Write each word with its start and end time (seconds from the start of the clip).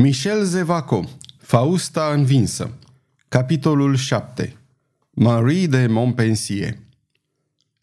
Michel 0.00 0.44
Zevaco, 0.44 1.08
Fausta 1.38 2.12
învinsă 2.14 2.70
Capitolul 3.28 3.96
7 3.96 4.56
Marie 5.10 5.66
de 5.66 5.86
Montpensier 5.86 6.76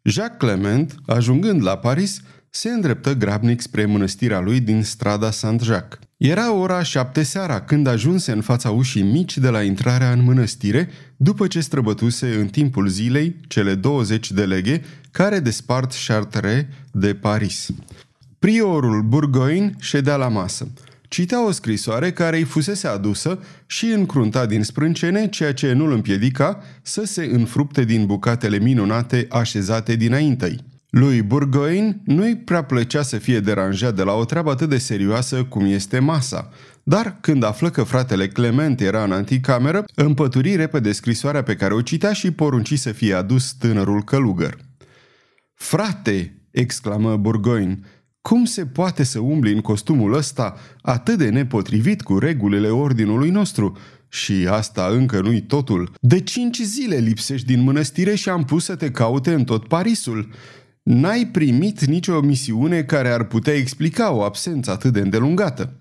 Jacques 0.02 0.38
Clement, 0.38 0.96
ajungând 1.06 1.64
la 1.64 1.78
Paris, 1.78 2.22
se 2.50 2.70
îndreptă 2.70 3.14
grabnic 3.14 3.62
spre 3.62 3.86
mănăstirea 3.86 4.40
lui 4.40 4.60
din 4.60 4.84
strada 4.84 5.32
Saint-Jacques. 5.32 6.00
Era 6.18 6.54
ora 6.54 6.84
șapte 6.84 7.24
seara 7.24 7.62
când 7.62 7.88
ajunse 7.88 8.32
în 8.32 8.42
fața 8.42 8.70
ușii 8.70 9.04
mici 9.04 9.38
de 9.38 9.50
la 9.50 9.62
intrarea 9.62 10.12
în 10.12 10.24
mănăstire, 10.24 10.90
după 11.18 11.48
ce 11.48 11.60
străbătuse 11.60 12.36
în 12.36 12.48
timpul 12.48 12.88
zilei 12.88 13.36
cele 13.48 13.76
20 13.76 14.32
de 14.32 14.46
leghe 14.46 14.82
care 15.12 15.40
despart 15.40 15.92
Chartres 16.08 16.66
de 16.92 17.16
Paris. 17.16 17.70
Priorul 18.40 19.02
Burgoyne 19.02 19.74
ședea 19.80 20.16
la 20.16 20.28
masă. 20.28 20.68
Citea 21.08 21.46
o 21.46 21.52
scrisoare 21.52 22.12
care 22.12 22.38
îi 22.38 22.44
fusese 22.44 22.88
adusă 22.88 23.40
și 23.66 23.86
încrunta 23.86 24.46
din 24.46 24.64
sprâncene, 24.64 25.30
ceea 25.30 25.54
ce 25.54 25.74
nu 25.74 25.86
îl 25.86 25.92
împiedica 25.92 26.64
să 26.82 27.06
se 27.06 27.30
înfrupte 27.32 27.84
din 27.84 28.06
bucatele 28.06 28.60
minunate 28.60 29.28
așezate 29.30 29.96
dinaintei. 29.96 30.74
Lui 30.90 31.22
Burgoyne 31.22 32.02
nu-i 32.06 32.38
prea 32.38 32.64
plăcea 32.64 33.02
să 33.02 33.18
fie 33.18 33.40
deranjat 33.40 33.96
de 33.96 34.04
la 34.04 34.14
o 34.14 34.26
treabă 34.26 34.52
atât 34.52 34.70
de 34.70 34.78
serioasă 34.78 35.44
cum 35.44 35.66
este 35.66 36.00
masa, 36.00 36.50
dar 36.84 37.18
când 37.22 37.44
află 37.44 37.70
că 37.70 37.84
fratele 37.84 38.28
Clement 38.28 38.82
era 38.82 39.04
în 39.04 39.12
anticameră, 39.12 39.86
împături 39.96 40.56
repede 40.56 40.92
scrisoarea 40.92 41.44
pe 41.44 41.56
care 41.56 41.74
o 41.74 41.82
citea 41.82 42.14
și 42.14 42.32
porunci 42.32 42.78
să 42.78 42.92
fie 42.92 43.14
adus 43.14 43.52
tânărul 43.52 44.04
călugăr. 44.04 44.58
Frate!" 45.54 46.40
exclamă 46.52 47.18
Burgoyne, 47.18 47.80
cum 48.28 48.46
se 48.46 48.66
poate 48.66 49.04
să 49.04 49.20
umbli 49.20 49.54
în 49.54 49.62
costumul 49.62 50.14
ăsta 50.14 50.58
atât 50.82 51.18
de 51.18 51.30
nepotrivit 51.30 52.02
cu 52.02 52.18
regulile 52.18 52.68
ordinului 52.68 53.30
nostru? 53.30 53.78
Și 54.10 54.48
asta 54.50 54.88
încă 54.92 55.22
nu-i 55.22 55.42
totul. 55.42 55.94
De 56.00 56.20
cinci 56.20 56.62
zile 56.62 56.96
lipsești 56.96 57.48
din 57.48 57.62
mănăstire 57.62 58.16
și 58.16 58.30
am 58.30 58.44
pus 58.44 58.64
să 58.64 58.76
te 58.76 58.92
caute 58.92 59.34
în 59.34 59.44
tot 59.44 59.68
Parisul. 59.68 60.30
N-ai 60.84 61.28
primit 61.28 61.86
nicio 61.86 62.22
misiune 62.22 62.84
care 62.84 63.10
ar 63.10 63.24
putea 63.24 63.54
explica 63.54 64.12
o 64.12 64.22
absență 64.22 64.72
atât 64.72 64.94
de 64.94 65.00
îndelungată. 65.00 65.80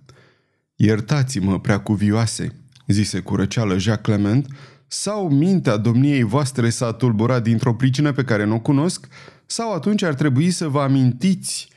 Iertați-mă, 0.77 1.61
prea 1.61 1.81
cuvioase, 1.81 2.55
zise 2.87 3.21
cu 3.21 3.37
răceală 3.37 3.79
Jacques 3.79 4.17
Clement, 4.17 4.47
sau 4.87 5.29
mintea 5.29 5.77
domniei 5.77 6.23
voastre 6.23 6.71
s-a 6.71 6.93
tulburat 6.93 7.43
dintr-o 7.43 7.75
pricină 7.75 8.13
pe 8.13 8.25
care 8.25 8.45
nu 8.45 8.55
o 8.55 8.61
cunosc, 8.61 9.09
sau 9.47 9.73
atunci 9.73 10.03
ar 10.03 10.15
trebui 10.15 10.51
să 10.51 10.69
vă 10.69 10.81
amintiți 10.81 11.73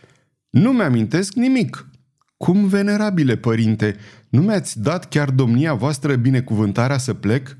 nu 0.49 0.71
mi-amintesc 0.71 1.33
nimic. 1.33 1.89
Cum, 2.37 2.67
venerabile 2.67 3.35
părinte, 3.35 3.95
nu 4.29 4.41
mi-ați 4.41 4.81
dat 4.81 5.09
chiar 5.09 5.29
domnia 5.29 5.73
voastră 5.73 6.15
binecuvântarea 6.15 6.97
să 6.97 7.13
plec? 7.13 7.57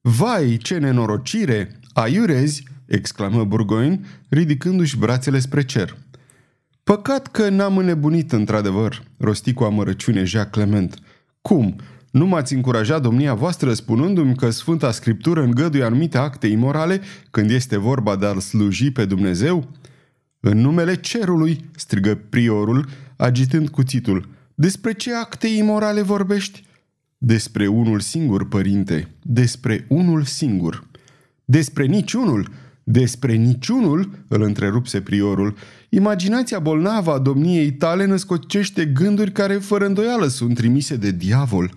Vai, 0.00 0.56
ce 0.56 0.78
nenorocire! 0.78 1.80
Aiurezi!" 1.92 2.62
exclamă 2.86 3.44
Burgoin, 3.44 4.06
ridicându-și 4.28 4.98
brațele 4.98 5.38
spre 5.38 5.64
cer. 5.64 5.96
Păcat 6.84 7.26
că 7.26 7.48
n-am 7.48 7.78
înnebunit 7.78 8.32
într-adevăr, 8.32 9.02
rosti 9.18 9.52
cu 9.52 9.64
amărăciune 9.64 10.24
Jacques 10.24 10.64
Clement. 10.64 10.98
Cum? 11.42 11.76
Nu 12.10 12.26
m-ați 12.26 12.54
încurajat 12.54 13.02
domnia 13.02 13.34
voastră 13.34 13.72
spunându-mi 13.72 14.36
că 14.36 14.50
Sfânta 14.50 14.90
Scriptură 14.90 15.42
îngăduie 15.42 15.82
anumite 15.82 16.18
acte 16.18 16.46
imorale 16.46 17.00
când 17.30 17.50
este 17.50 17.76
vorba 17.76 18.16
de 18.16 18.26
a-L 18.26 18.40
sluji 18.40 18.90
pe 18.90 19.04
Dumnezeu? 19.04 19.68
În 20.40 20.58
numele 20.58 20.94
cerului, 20.94 21.70
strigă 21.76 22.14
priorul, 22.28 22.88
agitând 23.16 23.68
cuțitul. 23.68 24.28
Despre 24.54 24.92
ce 24.92 25.14
acte 25.14 25.46
imorale 25.46 26.02
vorbești? 26.02 26.64
Despre 27.18 27.66
unul 27.66 28.00
singur, 28.00 28.48
părinte, 28.48 29.08
despre 29.22 29.86
unul 29.88 30.22
singur. 30.22 30.86
Despre 31.44 31.84
niciunul, 31.84 32.48
despre 32.84 33.34
niciunul, 33.34 34.10
îl 34.28 34.42
întrerupse 34.42 35.00
priorul. 35.00 35.56
Imaginația 35.88 36.58
bolnavă 36.58 37.12
a 37.12 37.18
domniei 37.18 37.72
tale 37.72 38.04
născocește 38.04 38.84
gânduri 38.84 39.32
care 39.32 39.54
fără 39.54 39.86
îndoială 39.86 40.26
sunt 40.26 40.54
trimise 40.54 40.96
de 40.96 41.10
diavol. 41.10 41.74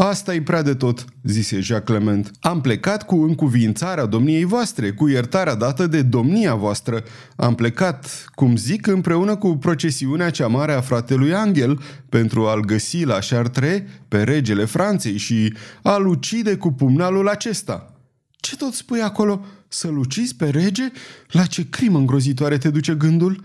Asta 0.00 0.34
e 0.34 0.42
prea 0.42 0.62
de 0.62 0.74
tot, 0.74 1.04
zise 1.22 1.60
Jacques 1.60 1.98
Clement. 1.98 2.30
Am 2.40 2.60
plecat 2.60 3.06
cu 3.06 3.16
încuvințarea 3.16 4.06
domniei 4.06 4.44
voastre, 4.44 4.92
cu 4.92 5.08
iertarea 5.08 5.54
dată 5.54 5.86
de 5.86 6.02
domnia 6.02 6.54
voastră. 6.54 7.02
Am 7.36 7.54
plecat, 7.54 8.26
cum 8.34 8.56
zic, 8.56 8.86
împreună 8.86 9.36
cu 9.36 9.56
procesiunea 9.56 10.30
cea 10.30 10.46
mare 10.46 10.72
a 10.72 10.80
fratelui 10.80 11.34
Angel 11.34 11.80
pentru 12.08 12.46
a-l 12.46 12.60
găsi 12.60 13.04
la 13.04 13.18
Chartres 13.28 13.82
pe 14.08 14.22
regele 14.22 14.64
Franței 14.64 15.16
și 15.16 15.54
a-l 15.82 16.06
ucide 16.06 16.56
cu 16.56 16.72
pumnalul 16.72 17.28
acesta. 17.28 17.94
Ce 18.36 18.56
tot 18.56 18.72
spui 18.72 19.00
acolo? 19.00 19.44
Să-l 19.68 19.98
ucizi 19.98 20.36
pe 20.36 20.48
rege? 20.48 20.92
La 21.28 21.44
ce 21.44 21.68
crimă 21.68 21.98
îngrozitoare 21.98 22.58
te 22.58 22.70
duce 22.70 22.94
gândul? 22.94 23.44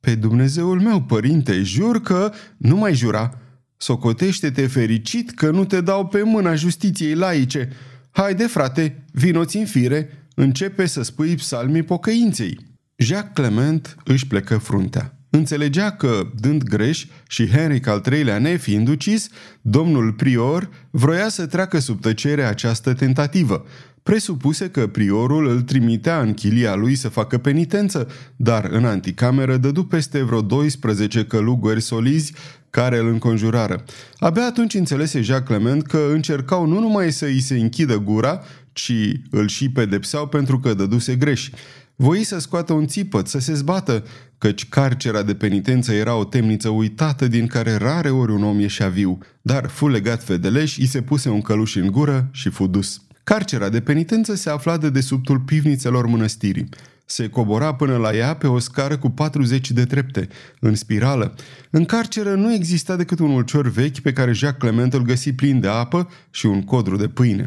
Pe 0.00 0.14
Dumnezeul 0.14 0.80
meu, 0.80 1.02
părinte, 1.02 1.62
jur 1.62 2.00
că 2.00 2.32
nu 2.56 2.76
mai 2.76 2.94
jura. 2.94 3.39
Socotește-te 3.82 4.66
fericit 4.66 5.30
că 5.30 5.50
nu 5.50 5.64
te 5.64 5.80
dau 5.80 6.06
pe 6.06 6.22
mâna 6.22 6.54
justiției 6.54 7.14
laice. 7.14 7.68
Haide, 8.10 8.46
frate, 8.46 9.04
vinoți 9.12 9.56
în 9.56 9.64
fire, 9.64 10.28
începe 10.34 10.86
să 10.86 11.02
spui 11.02 11.34
psalmii 11.34 11.82
pocăinței. 11.82 12.58
Jacques 12.96 13.32
Clement 13.34 13.96
își 14.04 14.26
plecă 14.26 14.58
fruntea. 14.58 15.18
Înțelegea 15.30 15.90
că, 15.90 16.30
dând 16.40 16.62
greș 16.62 17.06
și 17.28 17.48
Henric 17.48 17.86
al 17.86 18.02
III-lea 18.12 18.38
nefiind 18.38 18.88
ucis, 18.88 19.28
domnul 19.60 20.12
prior 20.12 20.70
vroia 20.90 21.28
să 21.28 21.46
treacă 21.46 21.78
sub 21.78 22.00
tăcere 22.00 22.44
această 22.44 22.92
tentativă. 22.92 23.64
Presupuse 24.02 24.70
că 24.70 24.86
priorul 24.86 25.48
îl 25.48 25.62
trimitea 25.62 26.20
în 26.20 26.34
chilia 26.34 26.74
lui 26.74 26.94
să 26.94 27.08
facă 27.08 27.38
penitență, 27.38 28.08
dar 28.36 28.64
în 28.64 28.84
anticameră 28.84 29.56
dădu 29.56 29.84
peste 29.84 30.22
vreo 30.22 30.40
12 30.40 31.24
călugări 31.24 31.80
solizi 31.80 32.32
care 32.70 32.98
îl 32.98 33.08
înconjurară. 33.08 33.84
Abia 34.18 34.46
atunci 34.46 34.74
înțelese 34.74 35.20
Jacques 35.20 35.58
Clement 35.58 35.86
că 35.86 36.08
încercau 36.12 36.66
nu 36.66 36.80
numai 36.80 37.12
să 37.12 37.24
îi 37.24 37.40
se 37.40 37.58
închidă 37.58 37.98
gura, 37.98 38.42
ci 38.72 38.92
îl 39.30 39.48
și 39.48 39.70
pedepseau 39.70 40.26
pentru 40.26 40.58
că 40.58 40.74
dăduse 40.74 41.14
greș. 41.14 41.50
Voi 41.96 42.24
să 42.24 42.38
scoată 42.38 42.72
un 42.72 42.86
țipăt, 42.86 43.26
să 43.26 43.38
se 43.38 43.54
zbată, 43.54 44.04
căci 44.38 44.68
carcera 44.68 45.22
de 45.22 45.34
penitență 45.34 45.92
era 45.92 46.14
o 46.14 46.24
temniță 46.24 46.68
uitată 46.68 47.28
din 47.28 47.46
care 47.46 47.76
rare 47.76 48.10
ori 48.10 48.32
un 48.32 48.44
om 48.44 48.60
ieșea 48.60 48.88
viu, 48.88 49.18
dar 49.42 49.68
fu 49.68 49.88
legat 49.88 50.24
fedeleș, 50.24 50.78
îi 50.78 50.86
se 50.86 51.02
puse 51.02 51.28
un 51.28 51.40
căluș 51.40 51.76
în 51.76 51.90
gură 51.90 52.28
și 52.32 52.48
fu 52.48 52.66
dus. 52.66 53.00
Carcera 53.24 53.68
de 53.68 53.80
penitență 53.80 54.34
se 54.34 54.50
afla 54.50 54.76
de 54.76 54.90
desubtul 54.90 55.38
pivnițelor 55.38 56.06
mănăstirii. 56.06 56.68
Se 57.04 57.28
cobora 57.28 57.74
până 57.74 57.96
la 57.96 58.14
ea 58.14 58.34
pe 58.34 58.46
o 58.46 58.58
scară 58.58 58.96
cu 58.96 59.08
40 59.08 59.70
de 59.70 59.84
trepte, 59.84 60.28
în 60.60 60.74
spirală. 60.74 61.34
În 61.70 61.84
carceră 61.84 62.34
nu 62.34 62.52
exista 62.52 62.96
decât 62.96 63.18
un 63.18 63.30
ulcior 63.30 63.68
vechi 63.68 63.98
pe 63.98 64.12
care 64.12 64.32
Jacques 64.32 64.60
Clement 64.60 64.94
îl 64.94 65.02
găsi 65.02 65.32
plin 65.32 65.60
de 65.60 65.68
apă 65.68 66.08
și 66.30 66.46
un 66.46 66.62
codru 66.62 66.96
de 66.96 67.08
pâine. 67.08 67.46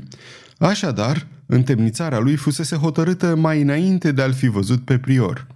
Așadar, 0.58 1.28
întemnițarea 1.46 2.20
lui 2.20 2.36
fusese 2.36 2.76
hotărâtă 2.76 3.36
mai 3.36 3.62
înainte 3.62 4.12
de 4.12 4.22
a-l 4.22 4.34
fi 4.34 4.48
văzut 4.48 4.86
pe 4.86 4.98
prior. 4.98 5.48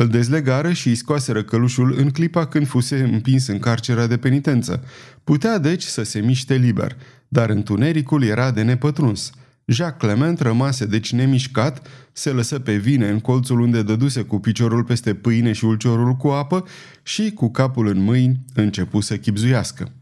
Îl 0.00 0.08
dezlegară 0.08 0.72
și 0.72 0.88
îi 0.88 0.94
scoaseră 0.94 1.42
călușul 1.42 1.94
în 1.98 2.10
clipa 2.10 2.46
când 2.46 2.66
fuse 2.66 3.02
împins 3.12 3.46
în 3.46 3.58
carcera 3.58 4.06
de 4.06 4.16
penitență. 4.16 4.84
Putea 5.24 5.58
deci 5.58 5.82
să 5.82 6.02
se 6.02 6.20
miște 6.20 6.54
liber, 6.54 6.96
dar 7.28 7.50
întunericul 7.50 8.22
era 8.22 8.50
de 8.50 8.62
nepătruns– 8.62 9.30
Jacques 9.70 10.10
Clement 10.12 10.40
rămase 10.40 10.86
deci 10.86 11.12
nemișcat, 11.12 11.86
se 12.12 12.30
lăsă 12.30 12.58
pe 12.58 12.76
vine 12.76 13.08
în 13.08 13.20
colțul 13.20 13.60
unde 13.60 13.82
dăduse 13.82 14.22
cu 14.22 14.38
piciorul 14.38 14.84
peste 14.84 15.14
pâine 15.14 15.52
și 15.52 15.64
ulciorul 15.64 16.12
cu 16.12 16.28
apă 16.28 16.64
și, 17.02 17.30
cu 17.30 17.50
capul 17.50 17.86
în 17.86 18.02
mâini, 18.02 18.38
începu 18.54 19.00
să 19.00 19.16
chipzuiască. 19.16 19.92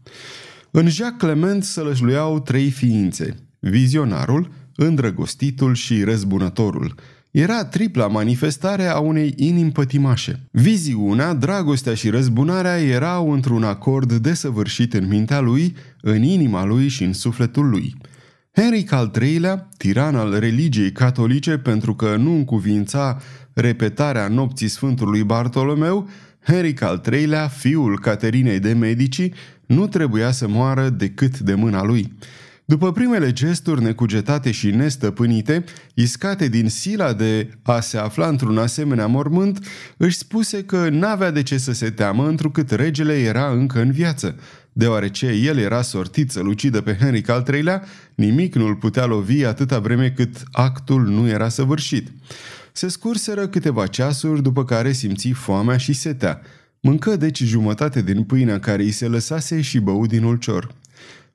În 0.71 0.89
Jacques 0.89 1.31
Clement 1.31 1.63
sălășluiau 1.63 2.39
trei 2.39 2.69
ființe, 2.69 3.35
vizionarul, 3.59 4.51
îndrăgostitul 4.75 5.73
și 5.73 6.03
răzbunătorul. 6.03 6.95
Era 7.39 7.65
tripla 7.65 8.07
manifestare 8.07 8.85
a 8.85 8.99
unei 8.99 9.33
inimi 9.37 9.71
pătimașe. 9.71 10.39
Viziunea, 10.51 11.33
dragostea 11.33 11.93
și 11.93 12.09
răzbunarea 12.09 12.81
erau 12.81 13.31
într-un 13.31 13.63
acord 13.63 14.13
desăvârșit 14.13 14.93
în 14.93 15.07
mintea 15.07 15.39
lui, 15.39 15.75
în 16.01 16.23
inima 16.23 16.65
lui 16.65 16.87
și 16.87 17.03
în 17.03 17.13
sufletul 17.13 17.69
lui– 17.69 17.95
Henric 18.59 18.91
al 18.91 19.11
III-lea, 19.21 19.69
tiran 19.77 20.15
al 20.15 20.39
religiei 20.39 20.91
catolice 20.91 21.57
pentru 21.57 21.95
că 21.95 22.15
nu 22.15 22.35
încuvința 22.35 23.17
repetarea 23.53 24.27
nopții 24.27 24.67
Sfântului 24.67 25.23
Bartolomeu, 25.23 26.09
Henric 26.45 26.81
al 26.81 27.01
III-lea, 27.11 27.47
fiul 27.47 27.99
Caterinei 27.99 28.59
de 28.59 28.73
Medici, 28.73 29.29
nu 29.65 29.87
trebuia 29.87 30.31
să 30.31 30.47
moară 30.47 30.89
decât 30.89 31.39
de 31.39 31.53
mâna 31.53 31.83
lui. 31.83 32.13
După 32.69 32.91
primele 32.91 33.31
gesturi 33.31 33.83
necugetate 33.83 34.51
și 34.51 34.69
nestăpânite, 34.69 35.63
iscate 35.93 36.47
din 36.47 36.69
sila 36.69 37.13
de 37.13 37.49
a 37.63 37.79
se 37.79 37.97
afla 37.97 38.27
într-un 38.27 38.57
asemenea 38.57 39.07
mormânt, 39.07 39.65
își 39.97 40.17
spuse 40.17 40.63
că 40.63 40.89
n-avea 40.89 41.31
de 41.31 41.43
ce 41.43 41.57
să 41.57 41.71
se 41.71 41.89
teamă 41.89 42.27
întrucât 42.27 42.71
regele 42.71 43.19
era 43.19 43.51
încă 43.51 43.81
în 43.81 43.91
viață– 43.91 44.35
Deoarece 44.73 45.25
el 45.25 45.57
era 45.57 45.81
sortit 45.81 46.31
să-l 46.31 46.47
ucidă 46.47 46.81
pe 46.81 46.97
Henric 46.99 47.29
al 47.29 47.45
III-lea, 47.53 47.83
nimic 48.15 48.55
nu-l 48.55 48.75
putea 48.75 49.05
lovi 49.05 49.45
atâta 49.45 49.79
vreme 49.79 50.09
cât 50.09 50.43
actul 50.51 51.07
nu 51.07 51.27
era 51.27 51.49
săvârșit. 51.49 52.07
Se 52.71 52.87
scurseră 52.87 53.47
câteva 53.47 53.87
ceasuri 53.87 54.41
după 54.41 54.65
care 54.65 54.91
simți 54.91 55.29
foamea 55.29 55.77
și 55.77 55.93
setea. 55.93 56.41
Mâncă 56.79 57.15
deci 57.15 57.43
jumătate 57.43 58.01
din 58.01 58.23
pâinea 58.23 58.59
care 58.59 58.83
îi 58.83 58.91
se 58.91 59.07
lăsase 59.07 59.61
și 59.61 59.79
bău 59.79 60.05
din 60.05 60.23
ulcior. 60.23 60.75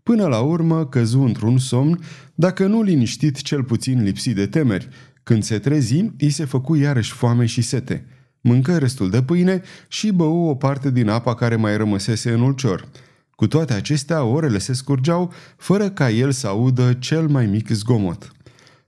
Până 0.05 0.27
la 0.27 0.41
urmă 0.41 0.87
căzu 0.87 1.21
într-un 1.21 1.59
somn, 1.59 2.01
dacă 2.35 2.67
nu 2.67 2.83
liniștit 2.83 3.43
cel 3.43 3.62
puțin 3.62 4.03
lipsit 4.03 4.35
de 4.35 4.47
temeri. 4.47 4.89
Când 5.23 5.43
se 5.43 5.59
trezi, 5.59 6.11
îi 6.19 6.31
se 6.31 6.45
făcu 6.45 6.77
iarăși 6.77 7.12
foame 7.12 7.47
și 7.47 7.62
sete. 7.62 8.06
Mâncă 8.41 8.79
restul 8.79 9.11
de 9.11 9.23
pâine 9.23 9.62
și 9.89 10.12
bău 10.12 10.49
o 10.49 10.55
parte 10.55 10.91
din 10.91 11.09
apa 11.09 11.35
care 11.35 11.56
mai 11.56 11.77
rămăsese 11.77 12.31
în 12.31 12.41
ulcior. 12.41 12.89
Cu 13.31 13.47
toate 13.47 13.73
acestea, 13.73 14.25
orele 14.25 14.59
se 14.59 14.73
scurgeau 14.73 15.33
fără 15.56 15.91
ca 15.91 16.11
el 16.11 16.33
să 16.33 16.47
audă 16.47 16.93
cel 16.93 17.29
mai 17.29 17.47
mic 17.47 17.69
zgomot. 17.69 18.33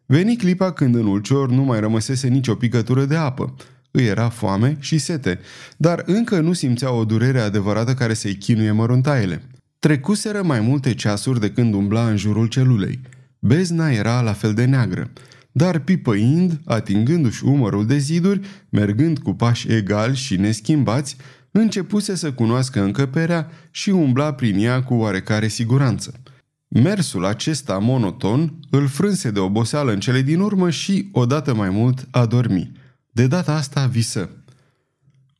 Veni 0.06 0.36
clipa 0.36 0.72
când 0.72 0.94
în 0.94 1.06
ulcior 1.06 1.50
nu 1.50 1.62
mai 1.62 1.80
rămăsese 1.80 2.28
nicio 2.28 2.54
picătură 2.54 3.04
de 3.04 3.16
apă. 3.16 3.54
Îi 3.90 4.04
era 4.04 4.28
foame 4.28 4.76
și 4.80 4.98
sete, 4.98 5.38
dar 5.76 6.02
încă 6.06 6.40
nu 6.40 6.52
simțea 6.52 6.92
o 6.92 7.04
durere 7.04 7.40
adevărată 7.40 7.94
care 7.94 8.14
să-i 8.14 8.34
chinuie 8.34 8.70
măruntaiele. 8.70 9.42
Trecuseră 9.78 10.42
mai 10.42 10.60
multe 10.60 10.94
ceasuri 10.94 11.40
de 11.40 11.50
când 11.50 11.74
umbla 11.74 12.08
în 12.08 12.16
jurul 12.16 12.46
celulei. 12.46 13.00
Bezna 13.38 13.90
era 13.90 14.20
la 14.20 14.32
fel 14.32 14.54
de 14.54 14.64
neagră, 14.64 15.10
dar 15.52 15.78
pipăind, 15.78 16.60
atingându-și 16.64 17.44
umărul 17.44 17.86
de 17.86 17.98
ziduri, 17.98 18.40
mergând 18.68 19.18
cu 19.18 19.34
pași 19.34 19.72
egali 19.72 20.16
și 20.16 20.36
neschimbați, 20.36 21.16
începuse 21.50 22.14
să 22.14 22.32
cunoască 22.32 22.82
încăperea 22.82 23.50
și 23.70 23.90
umbla 23.90 24.34
prin 24.34 24.58
ea 24.58 24.82
cu 24.82 24.94
oarecare 24.94 25.48
siguranță. 25.48 26.20
Mersul 26.68 27.24
acesta 27.24 27.78
monoton 27.78 28.58
îl 28.70 28.86
frânse 28.86 29.30
de 29.30 29.38
oboseală 29.38 29.92
în 29.92 30.00
cele 30.00 30.22
din 30.22 30.40
urmă 30.40 30.70
și, 30.70 31.08
odată 31.12 31.54
mai 31.54 31.70
mult, 31.70 32.08
a 32.10 32.26
dormi. 32.26 32.72
De 33.10 33.26
data 33.26 33.54
asta 33.54 33.86
visă. 33.86 34.30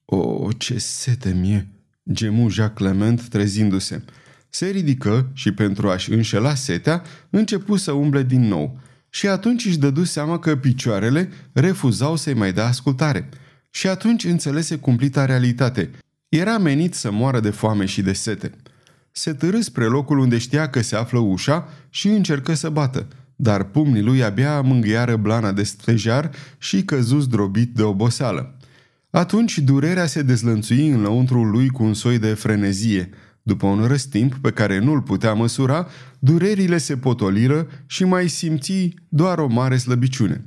O, 0.05 0.49
ce 0.57 0.79
sete 0.79 1.37
mie!" 1.41 1.69
gemu 2.13 2.49
Jacques 2.49 2.89
Clement 2.89 3.29
trezindu-se. 3.29 4.05
Se 4.57 4.67
ridică 4.67 5.31
și 5.33 5.53
pentru 5.53 5.89
a-și 5.89 6.13
înșela 6.13 6.55
setea, 6.55 7.03
începu 7.31 7.77
să 7.77 7.93
umble 7.93 8.23
din 8.23 8.41
nou. 8.41 8.79
Și 9.11 9.29
atunci 9.29 9.67
își 9.67 9.79
dădu 9.79 10.05
seama 10.05 10.39
că 10.39 10.57
picioarele 10.57 11.29
refuzau 11.53 12.17
să-i 12.17 12.35
mai 12.35 12.53
dea 12.53 12.67
ascultare. 12.67 13.29
Și 13.71 13.89
atunci 13.89 14.25
înțelese 14.25 14.77
cumplita 14.77 15.25
realitate. 15.25 15.91
Era 16.29 16.59
menit 16.59 16.95
să 16.95 17.11
moară 17.11 17.41
de 17.41 17.51
foame 17.51 17.85
și 17.85 18.03
de 18.03 18.13
sete. 18.13 18.53
Se 19.13 19.33
târâ 19.33 19.61
spre 19.61 19.85
locul 19.85 20.19
unde 20.19 20.39
știa 20.39 20.71
că 20.71 20.83
se 20.83 20.97
află 20.97 21.19
ușa 21.19 21.69
și 21.91 22.09
încercă 22.09 22.55
să 22.55 22.69
bată, 22.69 23.07
dar 23.37 23.65
pumnii 23.65 24.03
lui 24.03 24.25
abia 24.25 24.61
mângâiară 24.61 25.17
blana 25.17 25.53
de 25.53 25.63
stejar 25.63 26.31
și 26.59 26.85
căzu 26.85 27.19
zdrobit 27.19 27.75
de 27.75 27.83
oboseală. 27.83 28.57
Atunci 29.11 29.59
durerea 29.59 30.07
se 30.07 30.23
dezlănțui 30.23 30.89
în 30.89 31.01
lăuntrul 31.01 31.51
lui 31.51 31.69
cu 31.69 31.83
un 31.85 31.95
soi 31.95 32.19
de 32.19 32.35
frenezie. 32.35 33.11
După 33.47 33.67
un 33.67 33.87
răstimp 33.87 34.35
pe 34.35 34.51
care 34.51 34.79
nu-l 34.79 35.03
putea 35.03 35.35
măsura, 35.35 35.89
durerile 36.19 36.79
se 36.79 36.97
potoliră 36.97 37.67
și 37.87 38.05
mai 38.05 38.29
simți 38.29 38.95
doar 39.09 39.39
o 39.39 39.47
mare 39.47 39.77
slăbiciune. 39.77 40.45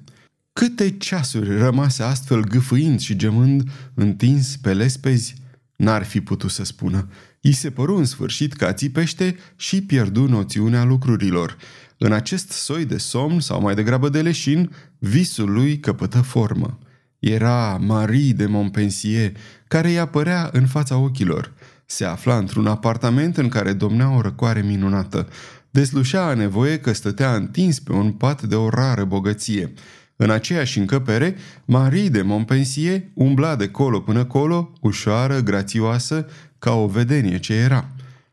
Câte 0.53 0.97
ceasuri 0.97 1.57
rămase 1.57 2.03
astfel 2.03 2.43
gâfâind 2.43 2.99
și 2.99 3.15
gemând, 3.15 3.69
întins 3.93 4.57
pe 4.57 4.73
lespezi, 4.73 5.35
N-ar 5.75 6.03
fi 6.03 6.21
putut 6.21 6.51
să 6.51 6.63
spună. 6.63 7.07
I 7.41 7.51
se 7.51 7.69
păru 7.69 7.97
în 7.97 8.05
sfârșit 8.05 8.53
că 8.53 8.71
țipește 8.71 9.35
și 9.55 9.81
pierdu 9.81 10.27
noțiunea 10.27 10.83
lucrurilor. 10.83 11.57
În 11.97 12.11
acest 12.11 12.49
soi 12.49 12.85
de 12.85 12.97
somn, 12.97 13.39
sau 13.39 13.61
mai 13.61 13.75
degrabă 13.75 14.09
de 14.09 14.21
leșin, 14.21 14.71
visul 14.97 15.51
lui 15.51 15.79
căpătă 15.79 16.21
formă. 16.21 16.79
Era 17.19 17.77
Marie 17.77 18.33
de 18.33 18.45
Montpensier, 18.45 19.31
care 19.67 19.89
îi 19.89 19.99
apărea 19.99 20.49
în 20.51 20.67
fața 20.67 20.97
ochilor. 20.97 21.53
Se 21.91 22.05
afla 22.05 22.37
într-un 22.37 22.67
apartament 22.67 23.37
în 23.37 23.49
care 23.49 23.73
domnea 23.73 24.15
o 24.15 24.21
răcoare 24.21 24.61
minunată. 24.61 25.27
Deslușea 25.69 26.25
a 26.25 26.33
nevoie 26.33 26.79
că 26.79 26.93
stătea 26.93 27.35
întins 27.35 27.79
pe 27.79 27.91
un 27.91 28.11
pat 28.11 28.41
de 28.41 28.55
o 28.55 28.69
rară 28.69 29.03
bogăție– 29.03 29.73
în 30.21 30.29
aceeași 30.29 30.79
încăpere, 30.79 31.35
Marie 31.65 32.09
de 32.09 32.21
Montpensier 32.21 33.01
umbla 33.13 33.55
de 33.55 33.67
colo 33.67 33.99
până 33.99 34.25
colo, 34.25 34.73
ușoară, 34.81 35.39
grațioasă, 35.39 36.25
ca 36.59 36.73
o 36.73 36.87
vedenie 36.87 37.39
ce 37.39 37.53
era. 37.53 37.89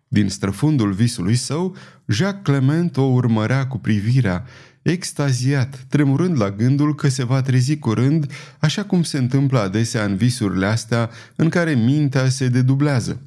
Din 0.08 0.28
străfundul 0.28 0.92
visului 0.92 1.34
său, 1.34 1.76
Jacques 2.06 2.42
Clement 2.42 2.96
o 2.96 3.02
urmărea 3.02 3.66
cu 3.66 3.78
privirea, 3.78 4.44
extaziat, 4.82 5.86
tremurând 5.88 6.40
la 6.40 6.50
gândul 6.50 6.94
că 6.94 7.08
se 7.08 7.24
va 7.24 7.42
trezi 7.42 7.78
curând, 7.78 8.32
așa 8.58 8.84
cum 8.84 9.02
se 9.02 9.18
întâmplă 9.18 9.60
adesea 9.60 10.04
în 10.04 10.16
visurile 10.16 10.66
astea 10.66 11.10
în 11.36 11.48
care 11.48 11.74
mintea 11.74 12.28
se 12.28 12.48
dedublează. 12.48 13.20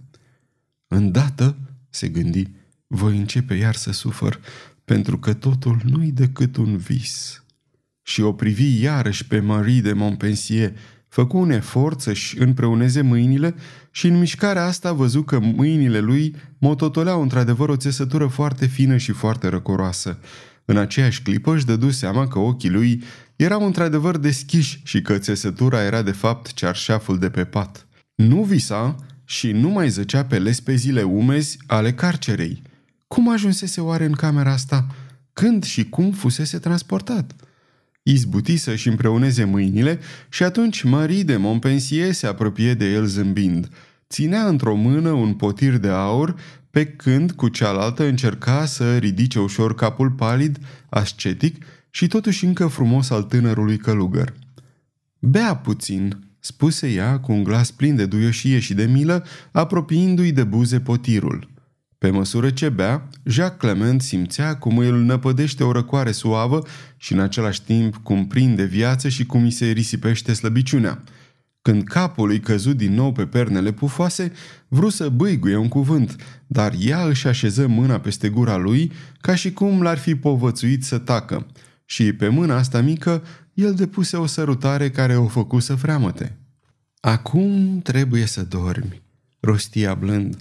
Îndată, 0.92 1.56
se 1.90 2.08
gândi, 2.08 2.52
voi 2.88 3.18
începe 3.18 3.54
iar 3.54 3.76
să 3.76 3.92
sufăr, 3.92 4.40
pentru 4.86 5.18
că 5.18 5.34
totul 5.34 5.82
nu-i 5.84 6.12
decât 6.12 6.56
un 6.56 6.78
vis 6.78 7.44
și 8.02 8.22
o 8.22 8.34
privi 8.34 8.82
iarăși 8.82 9.26
pe 9.26 9.40
Marie 9.40 9.82
de 9.82 9.94
Montpensier, 9.94 10.74
făcu 11.08 11.38
un 11.38 11.50
efort 11.50 12.02
să-și 12.02 12.40
împreuneze 12.40 13.02
mâinile 13.02 13.56
și 13.92 14.08
în 14.08 14.20
mișcarea 14.20 14.66
asta 14.66 14.94
văzu 14.94 15.24
că 15.24 15.40
mâinile 15.40 16.00
lui 16.00 16.36
mototoleau 16.58 17.22
într-adevăr 17.22 17.70
o 17.70 17.76
țesătură 17.76 18.28
foarte 18.28 18.66
fină 18.66 18.98
și 18.98 19.12
foarte 19.12 19.48
răcoroasă. 19.48 20.20
În 20.66 20.78
aceeași 20.78 21.22
clipă 21.22 21.54
își 21.54 21.66
dădu 21.66 21.90
seama 21.90 22.28
că 22.28 22.40
ochii 22.40 22.70
lui 22.70 23.04
erau 23.36 23.66
într-adevăr 23.66 24.18
deschiși 24.18 24.82
și 24.84 25.02
că 25.02 25.18
țesătura 25.18 25.84
era 25.84 26.02
de 26.02 26.12
fapt 26.12 26.54
cearșaful 26.54 27.20
de 27.20 27.30
pe 27.30 27.46
pat. 27.46 27.88
Nu 28.16 28.44
visa 28.44 28.96
și 29.30 29.52
nu 29.52 29.70
mai 29.70 29.90
zăcea 29.90 30.26
pe 30.26 30.40
lespezile 30.40 31.04
umezi 31.04 31.58
ale 31.66 31.94
carcerei. 31.94 32.62
Cum 33.08 33.30
ajunsese 33.30 33.82
oare 33.82 34.06
în 34.06 34.12
camera 34.12 34.52
asta? 34.52 34.88
Când 35.34 35.64
și 35.64 35.90
cum 35.90 36.12
fusese 36.12 36.58
transportat? 36.58 37.36
Izbuti 38.04 38.58
să-și 38.58 38.88
împreuneze 38.88 39.44
mâinile 39.44 40.00
și 40.30 40.44
atunci 40.44 40.84
Marie 40.84 41.24
de 41.24 41.38
Montpensier 41.38 42.12
se 42.12 42.28
apropie 42.28 42.74
de 42.74 42.86
el 42.86 43.06
zâmbind. 43.06 43.70
Ținea 44.10 44.48
într-o 44.48 44.76
mână 44.76 45.12
un 45.12 45.34
potir 45.34 45.78
de 45.78 45.90
aur, 45.90 46.36
pe 46.72 46.86
când 46.86 47.32
cu 47.32 47.48
cealaltă 47.48 48.06
încerca 48.06 48.66
să 48.66 48.98
ridice 48.98 49.40
ușor 49.40 49.76
capul 49.76 50.12
palid, 50.12 50.58
ascetic 50.90 51.66
și 51.90 52.08
totuși 52.08 52.46
încă 52.46 52.68
frumos 52.68 53.10
al 53.10 53.24
tânărului 53.24 53.78
călugăr. 53.78 54.34
Bea 55.20 55.56
puțin, 55.56 56.29
spuse 56.50 56.92
ea 56.92 57.20
cu 57.20 57.32
un 57.32 57.44
glas 57.44 57.72
plin 57.72 57.96
de 57.96 58.06
duioșie 58.06 58.60
și 58.60 58.74
de 58.74 58.86
milă, 58.86 59.26
apropiindu-i 59.52 60.32
de 60.32 60.44
buze 60.44 60.80
potirul. 60.80 61.50
Pe 61.98 62.10
măsură 62.10 62.50
ce 62.50 62.70
bea, 62.70 63.10
Jacques 63.24 63.60
Clement 63.60 64.02
simțea 64.02 64.58
cum 64.58 64.78
îl 64.78 65.00
năpădește 65.00 65.64
o 65.64 65.72
răcoare 65.72 66.12
suavă 66.12 66.62
și 66.98 67.14
în 67.14 67.20
același 67.20 67.64
timp 67.64 67.96
cum 67.96 68.28
prinde 68.28 68.64
viață 68.64 69.10
și 69.10 69.26
cum 69.26 69.44
îi 69.44 69.52
se 69.52 69.66
risipește 69.66 70.34
slăbiciunea. 70.34 71.04
Când 71.62 71.84
capul 71.84 72.30
îi 72.30 72.40
căzut 72.40 72.78
din 72.78 72.94
nou 72.94 73.12
pe 73.12 73.26
pernele 73.26 73.72
pufoase, 73.72 74.32
vrut 74.68 74.94
să 74.94 75.10
băiguie 75.10 75.56
un 75.56 75.68
cuvânt, 75.68 76.16
dar 76.48 76.74
ea 76.80 77.06
își 77.06 77.28
așeză 77.28 77.68
mâna 77.68 78.00
peste 78.00 78.30
gura 78.30 78.58
lui 78.58 78.92
ca 79.22 79.36
și 79.36 79.54
cum 79.54 79.82
l-ar 79.82 79.98
fi 79.98 80.16
povățuit 80.16 80.84
să 80.84 80.98
tacă. 80.98 81.46
Și 81.86 82.14
pe 82.14 82.28
mâna 82.28 82.58
asta 82.58 82.82
mică, 82.82 83.24
el 83.54 83.74
depuse 83.74 84.18
o 84.18 84.26
sărutare 84.26 84.90
care 84.90 85.16
o 85.16 85.28
făcu 85.28 85.60
să 85.60 85.76
freamăte. 85.76 86.39
Acum 87.02 87.80
trebuie 87.84 88.26
să 88.26 88.44
dormi, 88.44 89.02
rostia 89.40 89.94
blând. 89.94 90.38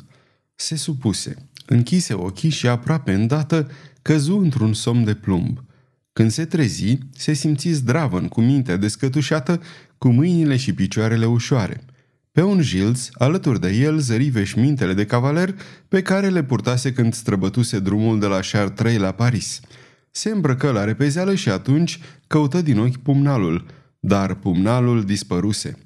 Se 0.55 0.77
supuse. 0.77 1.37
Închise 1.67 2.15
ochii 2.15 2.51
și 2.51 2.67
aproape 2.67 3.13
îndată 3.13 3.71
căzu 4.03 4.37
într-un 4.37 4.73
somn 4.73 5.05
de 5.05 5.15
plumb. 5.15 5.65
Când 6.13 6.31
se 6.31 6.45
trezi, 6.45 6.99
se 7.15 7.33
simți 7.33 7.69
zdravăn, 7.69 8.29
cu 8.29 8.41
mintea 8.41 8.77
descătușată, 8.77 9.63
cu 9.99 10.09
mâinile 10.09 10.57
și 10.57 10.73
picioarele 10.73 11.27
ușoare. 11.27 11.85
Pe 12.33 12.43
un 12.43 12.63
jilț, 12.63 13.09
alături 13.13 13.61
de 13.61 13.71
el, 13.71 13.99
zări 13.99 14.29
veșmintele 14.29 14.95
de 14.95 15.05
cavaler 15.05 15.55
pe 15.89 16.03
care 16.03 16.29
le 16.29 16.43
purtase 16.43 16.93
când 16.93 17.15
străbătuse 17.15 17.79
drumul 17.79 18.19
de 18.19 18.27
la 18.27 18.41
Chartres 18.53 18.99
la 18.99 19.13
Paris. 19.13 19.61
Se 20.11 20.31
îmbrăcă 20.31 20.71
la 20.71 20.85
repezeală 20.85 21.35
și 21.35 21.49
atunci 21.49 22.01
căută 22.27 22.63
din 22.63 22.79
ochi 22.79 22.97
pumnalul, 22.97 23.67
dar 24.01 24.35
pumnalul 24.35 25.05
dispăruse. 25.05 25.79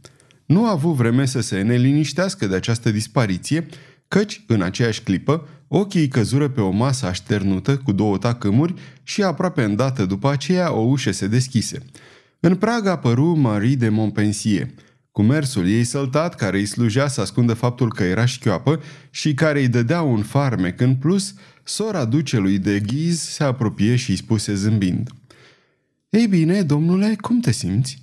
Nu 0.52 0.66
a 0.66 0.70
avut 0.70 0.94
vreme 0.94 1.24
să 1.24 1.40
se 1.40 1.60
neliniștească 1.60 2.46
de 2.46 2.54
această 2.54 2.90
dispariție, 2.90 3.66
căci, 4.08 4.44
în 4.46 4.62
aceeași 4.62 5.02
clipă, 5.02 5.48
ochii 5.68 6.08
căzură 6.08 6.48
pe 6.48 6.60
o 6.60 6.70
masă 6.70 7.06
așternută 7.06 7.76
cu 7.76 7.92
două 7.92 8.18
tacâmuri 8.18 8.74
și 9.02 9.22
aproape 9.22 9.62
îndată 9.62 10.06
după 10.06 10.30
aceea 10.30 10.72
o 10.72 10.80
ușă 10.80 11.10
se 11.10 11.26
deschise. 11.26 11.78
În 12.40 12.56
prag 12.56 12.86
apăru 12.86 13.36
Marie 13.36 13.74
de 13.74 13.88
Montpensier. 13.88 14.68
cu 15.10 15.22
mersul 15.22 15.68
ei 15.68 15.84
săltat, 15.84 16.34
care 16.34 16.58
îi 16.58 16.66
slujea 16.66 17.08
să 17.08 17.20
ascundă 17.20 17.54
faptul 17.54 17.92
că 17.92 18.02
era 18.02 18.24
șchioapă 18.24 18.80
și 19.10 19.34
care 19.34 19.60
îi 19.60 19.68
dădea 19.68 20.02
un 20.02 20.22
farmec 20.22 20.80
în 20.80 20.94
plus, 20.94 21.34
sora 21.62 22.04
ducelui 22.04 22.58
de 22.58 22.80
ghiz 22.80 23.20
se 23.20 23.44
apropie 23.44 23.96
și 23.96 24.10
îi 24.10 24.16
spuse 24.16 24.54
zâmbind. 24.54 25.10
Ei 26.10 26.26
bine, 26.26 26.62
domnule, 26.62 27.16
cum 27.20 27.40
te 27.40 27.52
simți?" 27.52 28.02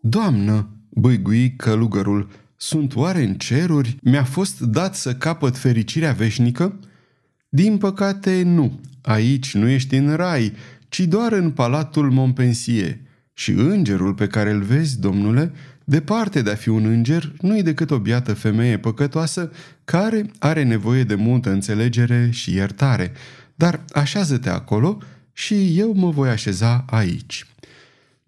Doamnă," 0.00 0.79
băigui 0.90 1.56
călugărul, 1.56 2.28
sunt 2.56 2.94
oare 2.94 3.22
în 3.22 3.34
ceruri? 3.34 3.96
Mi-a 4.02 4.24
fost 4.24 4.60
dat 4.60 4.94
să 4.94 5.14
capăt 5.14 5.56
fericirea 5.56 6.12
veșnică?" 6.12 6.78
Din 7.48 7.78
păcate, 7.78 8.42
nu. 8.42 8.80
Aici 9.02 9.54
nu 9.54 9.68
ești 9.68 9.94
în 9.94 10.14
rai, 10.14 10.52
ci 10.88 11.00
doar 11.00 11.32
în 11.32 11.50
palatul 11.50 12.10
Montpensier. 12.10 12.98
Și 13.32 13.50
îngerul 13.50 14.14
pe 14.14 14.26
care 14.26 14.50
îl 14.50 14.62
vezi, 14.62 15.00
domnule, 15.00 15.52
departe 15.84 16.42
de 16.42 16.50
a 16.50 16.54
fi 16.54 16.68
un 16.68 16.84
înger, 16.84 17.32
nu 17.40 17.56
e 17.56 17.62
decât 17.62 17.90
o 17.90 17.98
biată 17.98 18.34
femeie 18.34 18.78
păcătoasă 18.78 19.50
care 19.84 20.30
are 20.38 20.62
nevoie 20.62 21.04
de 21.04 21.14
multă 21.14 21.50
înțelegere 21.50 22.28
și 22.30 22.54
iertare. 22.54 23.12
Dar 23.54 23.84
așează-te 23.92 24.48
acolo 24.48 24.98
și 25.32 25.78
eu 25.78 25.92
mă 25.92 26.10
voi 26.10 26.28
așeza 26.28 26.84
aici. 26.86 27.46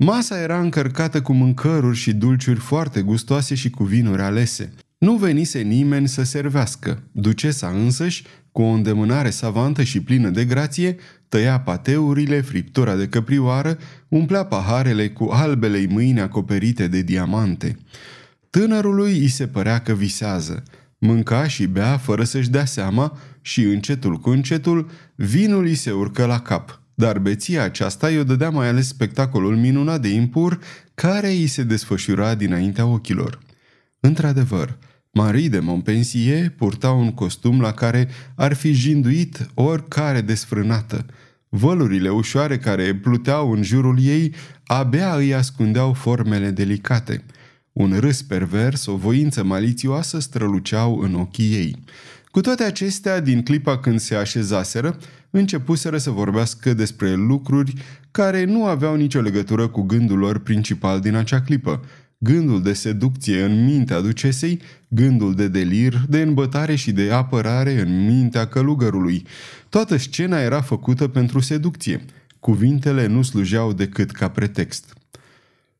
Masa 0.04 0.40
era 0.40 0.60
încărcată 0.60 1.22
cu 1.22 1.32
mâncăruri 1.32 1.96
și 1.96 2.12
dulciuri 2.12 2.60
foarte 2.60 3.02
gustoase 3.02 3.54
și 3.54 3.70
cu 3.70 3.84
vinuri 3.84 4.22
alese. 4.22 4.72
Nu 4.98 5.16
venise 5.16 5.60
nimeni 5.60 6.08
să 6.08 6.22
servească. 6.22 7.02
Ducesa 7.12 7.68
însăși, 7.68 8.24
cu 8.52 8.62
o 8.62 8.66
îndemânare 8.66 9.30
savantă 9.30 9.82
și 9.82 10.00
plină 10.00 10.28
de 10.28 10.44
grație, 10.44 10.96
tăia 11.28 11.60
pateurile, 11.60 12.40
friptura 12.40 12.96
de 12.96 13.06
căprioară, 13.08 13.78
umplea 14.08 14.44
paharele 14.44 15.08
cu 15.08 15.28
albelei 15.32 15.86
mâini 15.86 16.20
acoperite 16.20 16.86
de 16.86 17.02
diamante. 17.02 17.78
Tânărului 18.50 19.18
îi 19.18 19.28
se 19.28 19.46
părea 19.46 19.78
că 19.78 19.92
visează. 19.92 20.62
Mânca 20.98 21.46
și 21.46 21.66
bea 21.66 21.96
fără 21.96 22.24
să-și 22.24 22.50
dea 22.50 22.64
seama 22.64 23.18
și 23.40 23.62
încetul 23.62 24.16
cu 24.16 24.30
încetul 24.30 24.90
vinul 25.14 25.64
îi 25.64 25.74
se 25.74 25.90
urcă 25.90 26.26
la 26.26 26.38
cap– 26.40 26.76
dar 26.94 27.18
beția 27.18 27.62
aceasta 27.62 28.10
i-o 28.10 28.24
dădea 28.24 28.50
mai 28.50 28.68
ales 28.68 28.86
spectacolul 28.86 29.56
minunat 29.56 30.00
de 30.00 30.08
impur 30.08 30.58
care 30.94 31.28
îi 31.28 31.46
se 31.46 31.62
desfășura 31.62 32.34
dinaintea 32.34 32.86
ochilor. 32.86 33.38
Într-adevăr, 34.00 34.78
Marie 35.10 35.48
de 35.48 35.58
Montpensier 35.58 36.50
purta 36.50 36.90
un 36.90 37.12
costum 37.12 37.60
la 37.60 37.72
care 37.72 38.08
ar 38.34 38.52
fi 38.52 38.72
jinduit 38.72 39.48
oricare 39.54 40.20
desfrânată. 40.20 41.06
Vălurile 41.48 42.08
ușoare 42.08 42.58
care 42.58 42.94
pluteau 42.94 43.52
în 43.52 43.62
jurul 43.62 43.96
ei 44.00 44.34
abia 44.64 45.14
îi 45.14 45.34
ascundeau 45.34 45.92
formele 45.92 46.50
delicate. 46.50 47.24
Un 47.72 47.96
râs 47.98 48.22
pervers, 48.22 48.86
o 48.86 48.96
voință 48.96 49.44
malițioasă 49.44 50.20
străluceau 50.20 50.98
în 50.98 51.14
ochii 51.14 51.52
ei. 51.52 51.76
Cu 52.32 52.40
toate 52.40 52.62
acestea, 52.62 53.20
din 53.20 53.42
clipa 53.42 53.78
când 53.78 54.00
se 54.00 54.14
așezaseră, 54.14 54.98
începuseră 55.30 55.98
să 55.98 56.10
vorbească 56.10 56.74
despre 56.74 57.14
lucruri 57.14 57.74
care 58.10 58.44
nu 58.44 58.66
aveau 58.66 58.94
nicio 58.94 59.20
legătură 59.20 59.68
cu 59.68 59.82
gândul 59.82 60.18
lor 60.18 60.38
principal 60.38 61.00
din 61.00 61.14
acea 61.14 61.40
clipă, 61.40 61.84
gândul 62.18 62.62
de 62.62 62.72
seducție 62.72 63.42
în 63.42 63.64
mintea 63.64 64.00
ducesei, 64.00 64.60
gândul 64.88 65.34
de 65.34 65.48
delir, 65.48 66.04
de 66.08 66.20
îmbătare 66.20 66.74
și 66.74 66.92
de 66.92 67.10
apărare 67.10 67.80
în 67.80 68.06
mintea 68.06 68.46
călugărului. 68.46 69.26
Toată 69.68 69.96
scena 69.96 70.40
era 70.40 70.60
făcută 70.60 71.08
pentru 71.08 71.40
seducție. 71.40 72.04
Cuvintele 72.40 73.06
nu 73.06 73.22
slujeau 73.22 73.72
decât 73.72 74.10
ca 74.10 74.28
pretext. 74.28 74.94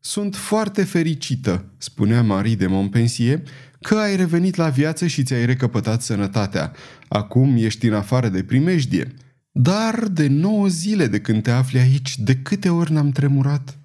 Sunt 0.04 0.37
foarte 0.37 0.85
fericită, 0.85 1.64
spunea 1.78 2.23
Marie 2.23 2.54
de 2.54 2.66
Montpensier, 2.66 3.42
că 3.80 3.94
ai 3.94 4.16
revenit 4.16 4.56
la 4.56 4.68
viață 4.68 5.06
și 5.06 5.23
ți-ai 5.23 5.47
recăpătat 5.47 6.02
sănătatea. 6.02 6.73
Acum 7.09 7.56
ești 7.56 7.87
în 7.87 7.94
afară 7.94 8.28
de 8.28 8.42
primejdie. 8.42 9.14
Dar 9.52 10.09
de 10.09 10.26
nouă 10.26 10.68
zile 10.68 11.06
de 11.06 11.21
când 11.21 11.42
te 11.42 11.50
afli 11.50 11.78
aici, 11.78 12.18
de 12.18 12.37
câte 12.37 12.68
ori 12.68 12.92
n-am 12.92 13.11
tremurat? 13.11 13.78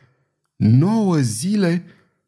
Nouă 0.55 1.17
zile? 1.17 1.83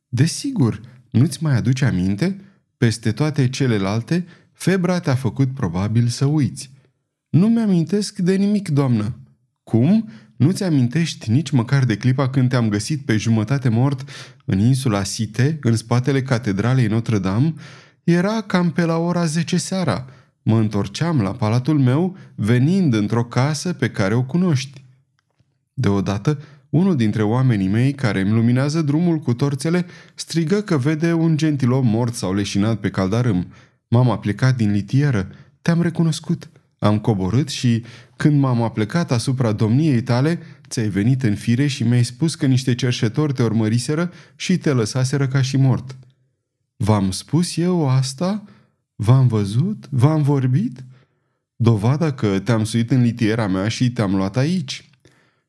Desigur, 0.08 0.81
nu-ți 1.12 1.43
mai 1.43 1.55
aduce 1.55 1.86
aminte? 1.86 2.41
Peste 2.77 3.12
toate 3.12 3.50
celelalte, 3.50 4.25
febra 4.53 5.00
te-a 5.00 5.15
făcut 5.15 5.53
probabil 5.53 6.08
să 6.08 6.25
uiți. 6.25 6.72
Nu 7.29 7.48
mi-amintesc 7.48 8.17
de 8.17 8.36
nimic, 8.36 8.69
doamnă. 8.69 9.19
Cum? 9.63 10.10
Nu-ți 10.39 10.63
amintești 10.63 11.31
nici 11.31 11.50
măcar 11.50 11.86
de 11.86 11.98
clipa 11.98 12.29
când 12.29 12.50
te-am 12.50 12.69
găsit 12.69 13.05
pe 13.05 13.17
jumătate 13.17 13.69
mort 13.69 14.10
în 14.46 14.60
insula 14.60 15.03
Site, 15.03 15.60
în 15.62 15.75
spatele 15.75 16.22
catedralei 16.22 16.88
Notre-Dame? 16.88 17.53
Era 18.03 18.41
cam 18.41 18.72
pe 18.72 18.86
la 18.86 18.98
ora 18.98 19.25
10 19.25 19.58
seara. 19.58 20.05
Mă 20.41 20.58
întorceam 20.58 21.22
la 21.22 21.31
palatul 21.31 21.79
meu, 21.79 22.17
venind 22.36 22.93
într-o 22.93 23.24
casă 23.24 23.74
pe 23.74 23.89
care 23.89 24.13
o 24.13 24.24
cunoști. 24.24 24.84
Deodată, 25.74 26.41
unul 26.69 26.96
dintre 26.96 27.24
oamenii 27.24 27.67
mei 27.67 27.93
care 27.93 28.22
îmi 28.22 28.31
luminează 28.31 28.81
drumul 28.81 29.17
cu 29.19 29.34
torțele 29.34 29.86
strigă 30.15 30.62
că 30.62 30.77
vede 30.77 31.13
un 31.13 31.38
gentilom 31.38 31.88
mort 31.88 32.13
sau 32.13 32.34
leșinat 32.34 32.79
pe 32.79 32.89
caldarâm. 32.89 33.48
M-am 33.88 34.10
aplicat 34.10 34.55
din 34.55 34.72
litieră. 34.72 35.27
Te-am 35.62 35.81
recunoscut. 35.81 36.50
Am 36.79 37.00
coborât 37.00 37.50
și, 37.50 37.84
când 38.20 38.40
m-am 38.40 38.62
aplecat 38.62 39.12
asupra 39.12 39.52
domniei 39.52 40.02
tale, 40.02 40.40
ți-ai 40.68 40.88
venit 40.88 41.24
în 41.24 41.36
fire 41.36 41.68
și 41.68 41.84
mi-ai 41.84 42.04
spus 42.04 42.36
că 42.36 42.46
niște 42.46 42.76
cerșetori 42.76 43.34
te 43.34 43.44
urmăriseră 43.44 44.12
și 44.36 44.58
te 44.58 44.72
lăsaseră 44.72 45.28
ca 45.28 45.42
și 45.42 45.58
mort. 45.58 45.96
V-am 46.76 47.12
spus 47.12 47.58
eu 47.58 47.90
asta?" 47.90 48.44
V-am 48.96 49.28
văzut? 49.28 49.88
V-am 49.90 50.22
vorbit? 50.22 50.84
Dovada 51.56 52.14
că 52.14 52.40
te-am 52.40 52.64
suit 52.64 52.92
în 52.92 53.02
litiera 53.02 53.48
mea 53.48 53.68
și 53.68 53.92
te-am 53.92 54.16
luat 54.16 54.38
aici. 54.38 54.90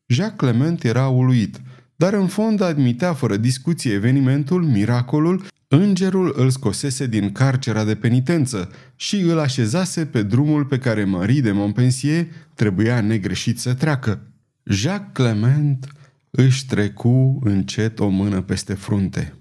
Jacques 0.05 0.51
Clement 0.51 0.83
era 0.83 1.07
uluit, 1.07 1.61
dar 2.01 2.13
în 2.13 2.27
fond 2.27 2.61
admitea 2.61 3.13
fără 3.13 3.37
discuție 3.37 3.93
evenimentul, 3.93 4.63
miracolul, 4.63 5.45
îngerul 5.67 6.33
îl 6.37 6.49
scosese 6.49 7.07
din 7.07 7.31
carcera 7.31 7.83
de 7.83 7.95
penitență 7.95 8.71
și 8.95 9.15
îl 9.19 9.39
așezase 9.39 10.05
pe 10.05 10.23
drumul 10.23 10.65
pe 10.65 10.77
care 10.77 11.03
Marie 11.03 11.41
de 11.41 11.51
Montpensier 11.51 12.27
trebuia 12.53 13.01
negreșit 13.01 13.59
să 13.59 13.73
treacă. 13.73 14.21
Jacques 14.63 15.11
Clement 15.13 15.87
își 16.29 16.65
trecu 16.65 17.39
încet 17.43 17.99
o 17.99 18.07
mână 18.07 18.41
peste 18.41 18.73
frunte. 18.73 19.33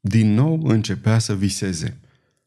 Din 0.00 0.34
nou 0.34 0.62
începea 0.64 1.18
să 1.18 1.34
viseze. 1.34 2.00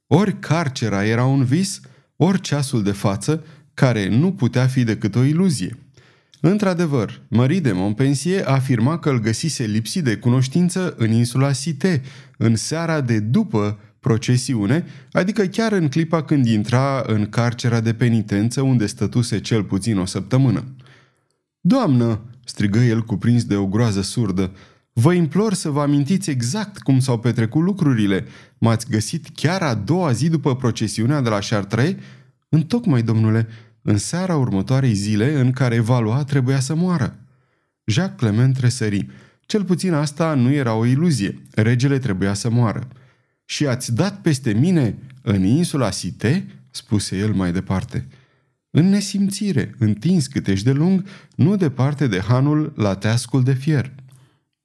Ori 0.07 0.39
carcera 0.39 1.05
era 1.05 1.25
un 1.25 1.43
vis, 1.43 1.81
ori 2.15 2.41
ceasul 2.41 2.83
de 2.83 2.91
față, 2.91 3.43
care 3.73 4.07
nu 4.09 4.33
putea 4.33 4.67
fi 4.67 4.83
decât 4.83 5.15
o 5.15 5.23
iluzie. 5.23 5.77
Într-adevăr, 6.41 7.21
Marie 7.27 7.59
de 7.59 7.71
Montpensier 7.71 8.45
afirma 8.45 8.99
că 8.99 9.09
îl 9.09 9.19
găsise 9.19 9.63
lipsit 9.63 10.03
de 10.03 10.15
cunoștință 10.15 10.93
în 10.97 11.11
insula 11.11 11.51
Cité, 11.51 12.01
în 12.37 12.55
seara 12.55 13.01
de 13.01 13.19
după 13.19 13.79
procesiune, 13.99 14.85
adică 15.11 15.43
chiar 15.43 15.71
în 15.71 15.87
clipa 15.87 16.23
când 16.23 16.45
intra 16.45 17.03
în 17.07 17.29
carcera 17.29 17.79
de 17.79 17.93
penitență 17.93 18.61
unde 18.61 18.85
stătuse 18.85 19.39
cel 19.39 19.63
puțin 19.63 19.97
o 19.97 20.05
săptămână. 20.05 20.63
Doamnă!" 21.61 22.21
strigă 22.45 22.79
el 22.79 23.01
cuprins 23.01 23.45
de 23.45 23.55
o 23.55 23.65
groază 23.65 24.01
surdă. 24.01 24.51
Vă 24.93 25.13
implor 25.13 25.53
să 25.53 25.69
vă 25.69 25.81
amintiți 25.81 26.29
exact 26.29 26.77
cum 26.77 26.99
s-au 26.99 27.19
petrecut 27.19 27.63
lucrurile. 27.63 28.25
M-ați 28.57 28.89
găsit 28.89 29.27
chiar 29.33 29.61
a 29.61 29.73
doua 29.73 30.11
zi 30.11 30.29
după 30.29 30.55
procesiunea 30.55 31.21
de 31.21 31.29
la 31.29 31.39
Chartres? 31.49 31.95
Întocmai, 32.49 33.01
domnule, 33.01 33.47
în 33.89 33.97
seara 33.97 34.35
următoarei 34.35 34.93
zile 34.93 35.39
în 35.39 35.51
care 35.51 35.79
Valois 35.79 36.23
trebuia 36.23 36.59
să 36.59 36.75
moară. 36.75 37.19
Jacques 37.85 38.19
Clement 38.19 38.57
tresări. 38.57 39.07
Cel 39.45 39.63
puțin 39.63 39.93
asta 39.93 40.33
nu 40.33 40.51
era 40.51 40.73
o 40.73 40.85
iluzie. 40.85 41.41
Regele 41.53 41.99
trebuia 41.99 42.33
să 42.33 42.49
moară. 42.49 42.87
Și 43.45 43.67
ați 43.67 43.93
dat 43.93 44.21
peste 44.21 44.53
mine 44.53 44.97
în 45.21 45.43
insula 45.43 45.91
Site? 45.91 46.45
spuse 46.71 47.17
el 47.17 47.33
mai 47.33 47.51
departe. 47.51 48.07
În 48.69 48.89
nesimțire, 48.89 49.75
întins 49.77 50.27
câtești 50.27 50.65
de 50.65 50.71
lung, 50.71 51.05
nu 51.35 51.55
departe 51.55 52.07
de 52.07 52.19
hanul 52.19 52.73
la 52.75 52.95
teascul 52.95 53.43
de 53.43 53.53
fier. 53.53 53.93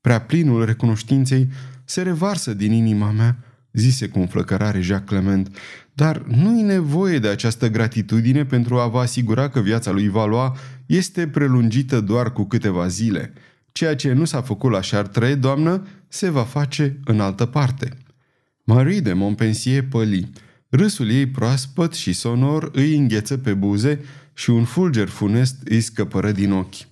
Prea 0.00 0.20
plinul 0.20 0.64
recunoștinței 0.64 1.48
se 1.84 2.02
revarsă 2.02 2.54
din 2.54 2.72
inima 2.72 3.10
mea, 3.10 3.38
zise 3.72 4.08
cu 4.08 4.18
înflăcărare 4.18 4.80
Jacques 4.80 5.08
Clement, 5.08 5.56
dar 5.94 6.22
nu-i 6.26 6.62
nevoie 6.62 7.18
de 7.18 7.28
această 7.28 7.68
gratitudine 7.68 8.44
pentru 8.44 8.78
a 8.78 8.86
vă 8.86 8.98
asigura 8.98 9.48
că 9.48 9.60
viața 9.60 9.90
lui 9.90 10.08
Valois 10.08 10.50
este 10.86 11.26
prelungită 11.26 12.00
doar 12.00 12.32
cu 12.32 12.44
câteva 12.44 12.86
zile. 12.86 13.32
Ceea 13.72 13.96
ce 13.96 14.12
nu 14.12 14.24
s-a 14.24 14.42
făcut 14.42 14.70
la 14.70 14.80
Chartres, 14.90 15.36
doamnă, 15.36 15.86
se 16.08 16.30
va 16.30 16.42
face 16.42 17.00
în 17.04 17.20
altă 17.20 17.46
parte. 17.46 17.88
Marie 18.64 19.00
de 19.00 19.12
Montpensier 19.12 19.86
păli. 19.88 20.30
Râsul 20.68 21.10
ei 21.10 21.26
proaspăt 21.26 21.92
și 21.92 22.12
sonor 22.12 22.70
îi 22.72 22.96
îngheță 22.96 23.38
pe 23.38 23.54
buze 23.54 24.00
și 24.34 24.50
un 24.50 24.64
fulger 24.64 25.08
funest 25.08 25.56
îi 25.64 25.80
scăpără 25.80 26.32
din 26.32 26.52
ochi. 26.52 26.91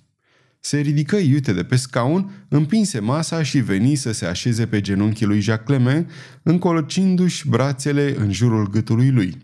Se 0.63 0.79
ridică 0.79 1.15
iute 1.15 1.53
de 1.53 1.63
pe 1.63 1.75
scaun, 1.75 2.45
împinse 2.47 2.99
masa 2.99 3.43
și 3.43 3.59
veni 3.59 3.95
să 3.95 4.11
se 4.11 4.25
așeze 4.25 4.65
pe 4.65 4.81
genunchii 4.81 5.25
lui 5.25 5.39
Jacques 5.39 5.77
Clement, 5.77 6.11
încolocindu-și 6.43 7.49
brațele 7.49 8.15
în 8.17 8.31
jurul 8.31 8.69
gâtului 8.69 9.09
lui. 9.09 9.37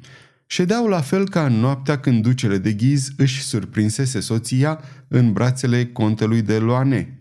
Ședeau 0.46 0.88
la 0.88 1.02
fel 1.02 1.30
ca 1.30 1.46
în 1.46 1.54
noaptea 1.54 2.00
când 2.00 2.22
ducele 2.22 2.58
de 2.58 2.74
ghiz 2.74 3.10
își 3.18 3.42
surprinsese 3.42 4.20
soția 4.20 4.80
în 5.08 5.34
brațele 5.34 5.86
contelui 5.86 6.42
de 6.42 6.58
Loane. 6.58 7.18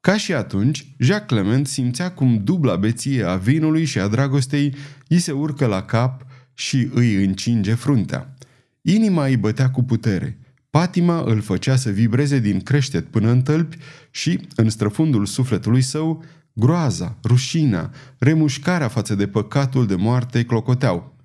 Ca 0.00 0.16
și 0.16 0.32
atunci, 0.32 0.94
Jacques 0.98 1.40
Clement 1.40 1.66
simțea 1.66 2.10
cum 2.10 2.40
dubla 2.44 2.76
beție 2.76 3.22
a 3.22 3.36
vinului 3.36 3.84
și 3.84 3.98
a 3.98 4.08
dragostei 4.08 4.74
îi 5.08 5.18
se 5.18 5.32
urcă 5.32 5.66
la 5.66 5.82
cap 5.82 6.26
și 6.54 6.88
îi 6.94 7.24
încinge 7.24 7.74
fruntea. 7.74 8.34
Inima 8.82 9.26
îi 9.26 9.36
bătea 9.36 9.70
cu 9.70 9.82
putere. 9.82 10.38
Patima 10.74 11.22
îl 11.22 11.40
făcea 11.40 11.76
să 11.76 11.90
vibreze 11.90 12.38
din 12.38 12.60
creștet 12.60 13.06
până 13.06 13.30
în 13.30 13.42
tălpi 13.42 13.76
și, 14.10 14.40
în 14.56 14.70
străfundul 14.70 15.26
sufletului 15.26 15.82
său, 15.82 16.24
groaza, 16.52 17.16
rușina, 17.24 17.90
remușcarea 18.18 18.88
față 18.88 19.14
de 19.14 19.26
păcatul 19.26 19.86
de 19.86 19.94
moarte 19.94 20.44
clocoteau. 20.44 21.16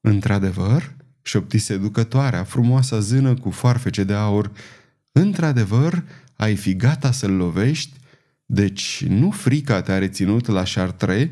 Într-adevăr, 0.00 0.96
șopti 1.22 1.58
seducătoarea, 1.58 2.44
frumoasa 2.44 3.00
zână 3.00 3.34
cu 3.34 3.50
foarfece 3.50 4.04
de 4.04 4.14
aur, 4.14 4.52
într-adevăr, 5.12 6.04
ai 6.36 6.56
fi 6.56 6.76
gata 6.76 7.12
să-l 7.12 7.32
lovești? 7.32 7.98
Deci 8.46 9.04
nu 9.08 9.30
frica 9.30 9.82
te-a 9.82 9.98
reținut 9.98 10.46
la 10.46 10.62
Chartres? 10.74 11.28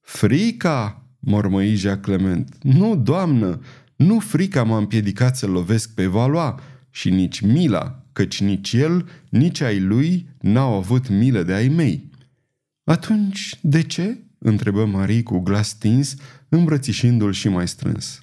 Frica, 0.00 1.02
mormăi 1.18 1.74
Jacques 1.74 2.16
Clement. 2.16 2.54
Nu, 2.62 2.96
doamnă, 2.96 3.60
nu 3.98 4.18
frica 4.18 4.62
m-a 4.62 4.76
împiedicat 4.76 5.36
să 5.36 5.46
lovesc 5.46 5.94
pe 5.94 6.06
Valois 6.06 6.54
și 6.90 7.10
nici 7.10 7.40
mila, 7.40 8.02
căci 8.12 8.40
nici 8.40 8.72
el, 8.72 9.08
nici 9.28 9.60
ai 9.60 9.80
lui 9.80 10.28
n-au 10.40 10.74
avut 10.74 11.08
milă 11.08 11.42
de 11.42 11.52
ai 11.52 11.68
mei. 11.68 12.10
Atunci, 12.84 13.58
de 13.60 13.82
ce? 13.82 14.18
întrebă 14.38 14.84
Marie 14.84 15.22
cu 15.22 15.38
glas 15.38 15.68
stins, 15.68 16.14
îmbrățișându-l 16.48 17.32
și 17.32 17.48
mai 17.48 17.68
strâns. 17.68 18.18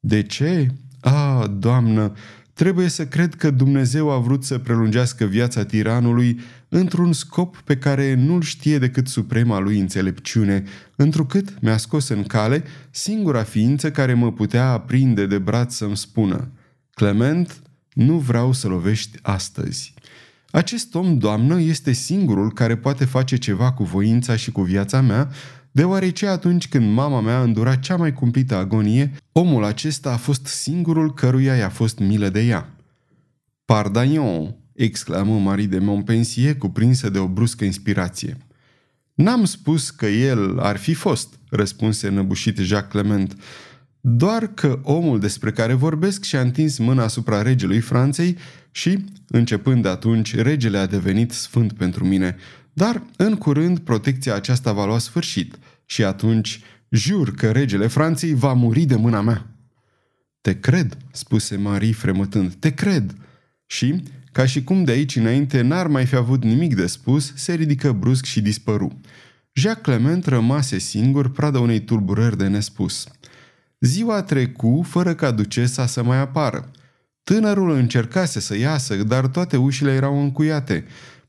De 0.00 0.22
ce? 0.22 0.70
A, 1.00 1.46
doamnă, 1.46 2.12
trebuie 2.56 2.88
să 2.88 3.06
cred 3.06 3.34
că 3.34 3.50
Dumnezeu 3.50 4.10
a 4.10 4.18
vrut 4.18 4.44
să 4.44 4.58
prelungească 4.58 5.24
viața 5.24 5.64
tiranului 5.64 6.40
într-un 6.68 7.12
scop 7.12 7.56
pe 7.64 7.76
care 7.76 8.14
nu-l 8.14 8.42
știe 8.42 8.78
decât 8.78 9.08
suprema 9.08 9.58
lui 9.58 9.78
înțelepciune, 9.78 10.64
întrucât 10.96 11.60
mi-a 11.60 11.76
scos 11.76 12.08
în 12.08 12.22
cale 12.22 12.64
singura 12.90 13.42
ființă 13.42 13.90
care 13.90 14.14
mă 14.14 14.32
putea 14.32 14.70
aprinde 14.70 15.26
de 15.26 15.38
braț 15.38 15.74
să-mi 15.74 15.96
spună 15.96 16.48
Clement, 16.90 17.62
nu 17.92 18.18
vreau 18.18 18.52
să 18.52 18.68
lovești 18.68 19.18
astăzi. 19.22 19.94
Acest 20.50 20.94
om, 20.94 21.18
doamnă, 21.18 21.60
este 21.60 21.92
singurul 21.92 22.52
care 22.52 22.76
poate 22.76 23.04
face 23.04 23.36
ceva 23.36 23.72
cu 23.72 23.84
voința 23.84 24.36
și 24.36 24.52
cu 24.52 24.62
viața 24.62 25.00
mea, 25.00 25.28
deoarece 25.76 26.26
atunci 26.26 26.68
când 26.68 26.92
mama 26.92 27.20
mea 27.20 27.42
îndura 27.42 27.74
cea 27.74 27.96
mai 27.96 28.12
cumplită 28.12 28.56
agonie, 28.56 29.12
omul 29.32 29.64
acesta 29.64 30.12
a 30.12 30.16
fost 30.16 30.46
singurul 30.46 31.14
căruia 31.14 31.54
i-a 31.54 31.68
fost 31.68 31.98
milă 31.98 32.28
de 32.28 32.40
ea. 32.40 32.72
Pardagnon, 33.64 34.56
exclamă 34.72 35.38
Marie 35.38 35.66
de 35.66 35.78
Montpensier 35.78 36.56
cuprinsă 36.56 37.10
de 37.10 37.18
o 37.18 37.28
bruscă 37.28 37.64
inspirație. 37.64 38.36
N-am 39.14 39.44
spus 39.44 39.90
că 39.90 40.06
el 40.06 40.58
ar 40.58 40.76
fi 40.76 40.94
fost, 40.94 41.38
răspunse 41.50 42.08
năbușit 42.08 42.56
Jacques 42.56 43.02
Clement, 43.02 43.36
doar 44.00 44.46
că 44.46 44.80
omul 44.82 45.18
despre 45.18 45.50
care 45.50 45.72
vorbesc 45.72 46.24
și-a 46.24 46.40
întins 46.40 46.78
mâna 46.78 47.02
asupra 47.02 47.42
regelui 47.42 47.80
Franței 47.80 48.36
și, 48.70 49.04
începând 49.28 49.82
de 49.82 49.88
atunci, 49.88 50.34
regele 50.34 50.78
a 50.78 50.86
devenit 50.86 51.32
sfânt 51.32 51.72
pentru 51.72 52.04
mine. 52.04 52.36
Dar, 52.72 53.02
în 53.16 53.34
curând, 53.34 53.78
protecția 53.78 54.34
aceasta 54.34 54.72
va 54.72 54.86
lua 54.86 54.98
sfârșit 54.98 55.58
și 55.86 56.04
atunci 56.04 56.60
jur 56.88 57.34
că 57.34 57.50
regele 57.50 57.86
Franței 57.86 58.34
va 58.34 58.52
muri 58.52 58.84
de 58.84 58.94
mâna 58.94 59.20
mea. 59.20 59.46
Te 60.40 60.60
cred, 60.60 60.96
spuse 61.12 61.56
Marie 61.56 61.92
fremătând, 61.92 62.54
te 62.54 62.74
cred. 62.74 63.14
Și, 63.66 64.02
ca 64.32 64.46
și 64.46 64.64
cum 64.64 64.84
de 64.84 64.90
aici 64.90 65.16
înainte 65.16 65.60
n-ar 65.60 65.86
mai 65.86 66.06
fi 66.06 66.14
avut 66.14 66.44
nimic 66.44 66.74
de 66.74 66.86
spus, 66.86 67.32
se 67.34 67.54
ridică 67.54 67.92
brusc 67.92 68.24
și 68.24 68.40
dispăru. 68.40 69.00
Jacques 69.52 69.96
Clement 69.96 70.26
rămase 70.26 70.78
singur, 70.78 71.30
prada 71.30 71.60
unei 71.60 71.80
tulburări 71.80 72.36
de 72.36 72.46
nespus. 72.46 73.06
Ziua 73.80 74.22
trecu 74.22 74.82
fără 74.88 75.14
ca 75.14 75.30
ducesa 75.30 75.86
să 75.86 76.02
mai 76.02 76.18
apară. 76.18 76.70
Tânărul 77.24 77.70
încercase 77.70 78.40
să 78.40 78.56
iasă, 78.56 78.96
dar 78.96 79.26
toate 79.26 79.56
ușile 79.56 79.92
erau 79.92 80.22
încuiate. 80.22 80.84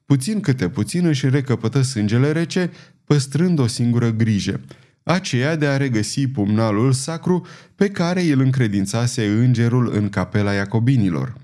Puțin 0.06 0.40
câte 0.40 0.70
puțin 0.70 1.06
își 1.06 1.30
recăpătă 1.30 1.82
sângele 1.82 2.32
rece, 2.32 2.72
păstrând 3.08 3.60
o 3.60 3.68
singură 3.68 4.10
grijă, 4.12 4.62
aceea 5.04 5.56
de 5.56 5.68
a 5.68 5.78
regăsi 5.78 6.28
pumnalul 6.28 6.92
sacru 6.92 7.46
pe 7.76 7.90
care 7.90 8.22
îl 8.22 8.40
încredințase 8.40 9.28
îngerul 9.28 9.92
în 9.96 10.10
capela 10.10 10.54
iacobinilor. 10.54 11.36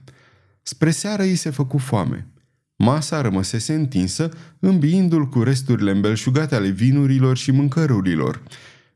Spre 0.61 0.91
seară 0.91 1.23
îi 1.23 1.35
se 1.35 1.49
făcu 1.49 1.77
foame. 1.77 2.27
Masa 2.75 3.21
rămăsese 3.21 3.73
întinsă, 3.73 4.29
îmbiindu-l 4.59 5.29
cu 5.29 5.43
resturile 5.43 5.91
îmbelșugate 5.91 6.55
ale 6.55 6.69
vinurilor 6.69 7.37
și 7.37 7.51
mâncărurilor. 7.51 8.43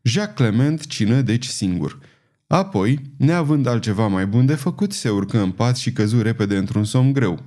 Jacques 0.02 0.36
Clement 0.36 0.88
cină 0.88 1.22
deci 1.22 1.46
singur. 1.46 2.00
Apoi, 2.48 3.02
neavând 3.18 3.68
altceva 3.68 4.08
mai 4.08 4.26
bun 4.26 4.46
de 4.46 4.56
făcut, 4.56 4.94
se 4.94 5.10
urcă 5.10 5.42
în 5.42 5.52
pat 5.52 5.78
și 5.78 5.92
căzu 5.92 6.22
repede 6.22 6.58
într-un 6.58 6.84
somn 6.84 7.14
greu. 7.14 7.44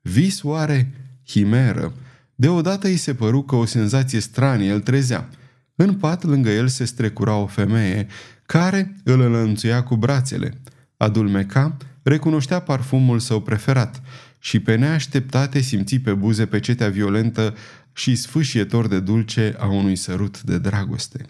Vis 0.00 0.42
oare? 0.42 0.92
Himeră. 1.26 1.92
Deodată 2.40 2.86
îi 2.86 2.96
se 2.96 3.14
păru 3.14 3.42
că 3.42 3.54
o 3.54 3.64
senzație 3.64 4.20
stranie 4.20 4.72
îl 4.72 4.80
trezea. 4.80 5.28
În 5.76 5.94
pat, 5.94 6.24
lângă 6.24 6.50
el, 6.50 6.68
se 6.68 6.84
strecura 6.84 7.34
o 7.34 7.46
femeie, 7.46 8.06
care 8.46 8.96
îl 9.04 9.20
înlănțuia 9.20 9.82
cu 9.82 9.96
brațele. 9.96 10.60
Adulmeca, 10.96 11.76
recunoștea 12.02 12.60
parfumul 12.60 13.18
său 13.18 13.40
preferat 13.40 14.02
și 14.38 14.60
pe 14.60 14.74
neașteptate 14.74 15.60
simți 15.60 15.98
pe 15.98 16.14
buze 16.14 16.46
pecetea 16.46 16.88
violentă 16.88 17.54
și 17.92 18.14
sfâșietor 18.14 18.88
de 18.88 19.00
dulce 19.00 19.54
a 19.58 19.66
unui 19.66 19.96
sărut 19.96 20.42
de 20.42 20.58
dragoste. 20.58 21.24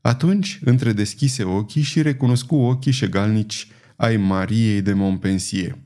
Atunci 0.00 0.60
întredeschise 0.64 1.42
ochii 1.42 1.82
și 1.82 2.02
recunoscu 2.02 2.54
ochii 2.54 2.92
șegalnici 2.92 3.68
ai 3.96 4.16
Mariei 4.16 4.82
de 4.82 4.92
Montpensier. 4.92 5.78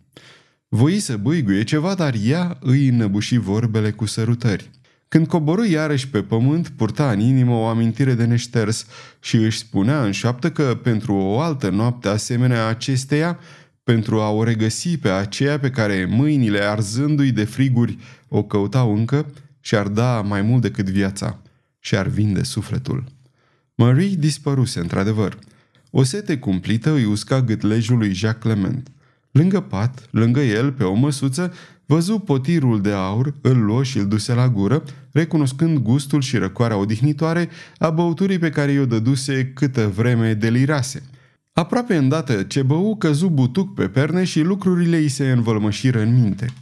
Voi 0.69 0.99
să 0.99 1.17
băiguie 1.17 1.65
ceva, 1.65 1.95
dar 1.95 2.15
ea 2.25 2.59
îi 2.61 2.89
înăbuși 2.89 3.37
vorbele 3.37 3.91
cu 3.91 4.07
sărutări. 4.07 4.71
Când 5.09 5.27
coborâ 5.27 5.67
iarăși 5.67 6.09
pe 6.09 6.23
pământ, 6.23 6.69
purta 6.69 7.11
în 7.11 7.21
inimă 7.21 7.55
o 7.55 7.67
amintire 7.67 8.15
de 8.15 8.25
neșters 8.25 8.87
și 9.21 9.37
își 9.37 9.59
spunea 9.59 10.05
în 10.05 10.11
șoaptă 10.11 10.51
că 10.51 10.79
pentru 10.83 11.15
o 11.15 11.41
altă 11.41 11.69
noapte 11.69 12.09
asemenea 12.09 12.67
acesteia 12.67 13.39
pentru 13.83 14.21
a 14.21 14.31
o 14.31 14.43
regăsi 14.43 14.99
pe 14.99 15.09
aceea 15.09 15.59
pe 15.59 15.71
care 15.71 16.05
mâinile 16.11 16.61
arzându-i 16.61 17.33
de 17.33 17.45
friguri 17.45 17.99
o 18.29 18.43
căutau 18.43 18.97
încă 18.97 19.33
și 19.61 19.75
ar 19.75 19.89
da 19.89 20.21
mai 20.21 20.43
mult 20.43 20.63
decât 20.63 20.89
viața 20.89 21.43
și 21.79 21.97
ar 21.97 22.07
vinde 22.07 22.43
sufletul. 22.43 23.05
Marie 23.75 24.15
dispăruse, 24.19 24.81
într-adevăr. 24.81 25.39
O 25.91 26.03
sete 26.03 26.39
cumplită 26.39 26.93
îi 26.93 27.05
usca 27.05 27.41
gâtlejul 27.41 27.99
lui 27.99 28.13
Jacques 28.13 28.55
Clement. 28.55 28.89
Lângă 29.31 29.61
pat, 29.61 30.09
lângă 30.11 30.41
el, 30.41 30.73
pe 30.73 30.85
o 30.85 30.95
măsuță, 30.95 31.53
văzu 31.87 32.19
potirul 32.19 32.81
de 32.81 32.93
aur, 32.93 33.35
îl 33.41 33.65
luă 33.65 33.83
și 33.83 33.99
îl 33.99 34.09
duse 34.09 34.35
la 34.35 34.49
gură, 34.49 34.83
recunoscând 35.13 35.79
gustul 35.79 36.21
și 36.21 36.37
răcoarea 36.37 36.77
odihnitoare 36.77 37.49
a 37.79 37.91
băuturii 37.91 38.39
pe 38.39 38.51
care 38.51 38.73
i-o 38.73 38.87
dăduse 38.87 39.47
câtă 39.55 39.89
vreme 39.89 40.35
delirase– 40.35 41.03
Aproape 41.59 41.97
îndată 41.97 42.43
ce 42.43 42.63
bău, 42.63 42.97
căzu 42.97 43.29
butuc 43.29 43.75
pe 43.75 43.89
perne 43.89 44.25
și 44.25 44.41
lucrurile 44.41 44.97
îi 44.97 45.09
se 45.09 45.31
învălmășiră 45.31 46.01
în 46.01 46.21
minte. 46.21 46.53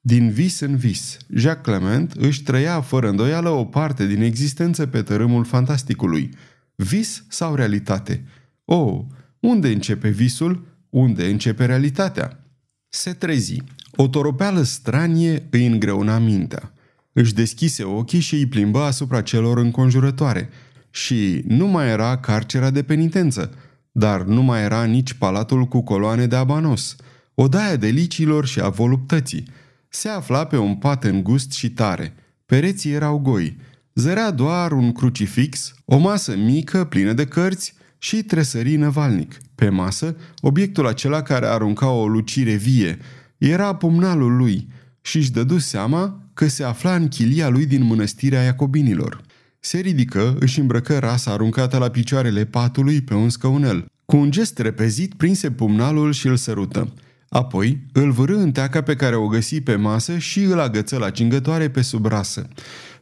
Din 0.00 0.30
vis 0.30 0.60
în 0.60 0.76
vis, 0.76 1.16
Jacques 1.34 1.78
Clement 1.78 2.12
își 2.12 2.42
trăia 2.42 2.80
fără 2.80 3.08
îndoială 3.08 3.48
o 3.48 3.64
parte 3.64 4.06
din 4.06 4.22
existență 4.22 4.86
pe 4.86 5.02
tărâmul 5.02 5.44
fantasticului. 5.44 6.30
Vis 6.74 7.24
sau 7.28 7.54
realitate? 7.54 8.24
Oh, 8.64 9.00
unde 9.40 9.68
începe 9.68 10.08
visul? 10.08 10.66
Unde 10.90 11.26
începe 11.26 11.64
realitatea? 11.64 12.44
Se 12.88 13.12
trezi. 13.12 13.62
O 13.96 14.08
toropeală 14.08 14.62
stranie 14.62 15.46
îi 15.50 15.66
îngreuna 15.66 16.18
mintea. 16.18 16.72
Își 17.12 17.34
deschise 17.34 17.84
ochii 17.84 18.20
și 18.20 18.34
îi 18.34 18.46
plimbă 18.46 18.80
asupra 18.80 19.22
celor 19.22 19.58
înconjurătoare. 19.58 20.48
Și 20.90 21.42
nu 21.46 21.66
mai 21.66 21.88
era 21.88 22.18
carcera 22.18 22.70
de 22.70 22.82
penitență– 22.82 23.50
dar 23.98 24.22
nu 24.22 24.42
mai 24.42 24.62
era 24.62 24.84
nici 24.84 25.12
palatul 25.12 25.64
cu 25.64 25.80
coloane 25.80 26.26
de 26.26 26.36
abanos, 26.36 26.96
odaia 27.34 27.76
delicilor 27.76 28.46
și 28.46 28.60
a 28.60 28.68
voluptății. 28.68 29.44
Se 29.88 30.08
afla 30.08 30.44
pe 30.44 30.56
un 30.56 30.74
pat 30.74 31.04
îngust 31.04 31.52
și 31.52 31.70
tare. 31.70 32.14
Pereții 32.46 32.92
erau 32.92 33.18
goi. 33.18 33.56
Zărea 33.94 34.30
doar 34.30 34.72
un 34.72 34.92
crucifix, 34.92 35.74
o 35.84 35.96
masă 35.96 36.36
mică 36.36 36.84
plină 36.84 37.12
de 37.12 37.26
cărți 37.26 37.74
și 37.98 38.22
tresării 38.22 38.76
năvalnic. 38.76 39.36
Pe 39.54 39.68
masă, 39.68 40.16
obiectul 40.40 40.86
acela 40.86 41.22
care 41.22 41.46
arunca 41.46 41.90
o 41.90 42.08
lucire 42.08 42.54
vie. 42.54 42.98
Era 43.38 43.74
pumnalul 43.74 44.36
lui– 44.36 44.66
și 45.08 45.16
își 45.16 45.32
dădu 45.32 45.58
seama 45.58 46.22
că 46.34 46.48
se 46.48 46.64
afla 46.64 46.94
în 46.94 47.08
chilia 47.08 47.48
lui 47.48 47.66
din 47.66 47.82
mănăstirea 47.82 48.42
Iacobinilor. 48.42 49.20
Se 49.60 49.78
ridică, 49.78 50.36
își 50.40 50.60
îmbrăcă 50.60 50.98
rasa 50.98 51.30
aruncată 51.30 51.78
la 51.78 51.88
picioarele 51.88 52.44
patului 52.44 53.00
pe 53.00 53.14
un 53.14 53.28
scăunel. 53.28 53.86
Cu 54.04 54.16
un 54.16 54.30
gest 54.30 54.58
repezit, 54.58 55.14
prinse 55.14 55.50
pumnalul 55.50 56.12
și 56.12 56.26
îl 56.26 56.36
sărută. 56.36 56.92
Apoi 57.28 57.86
îl 57.92 58.10
vârâ 58.10 58.36
în 58.36 58.52
teaca 58.52 58.82
pe 58.82 58.96
care 58.96 59.16
o 59.16 59.26
găsi 59.26 59.60
pe 59.60 59.74
masă 59.74 60.18
și 60.18 60.42
îl 60.42 60.60
agăță 60.60 60.98
la 60.98 61.10
cingătoare 61.10 61.70
pe 61.70 61.82
sub 61.82 62.06
rasă. 62.06 62.48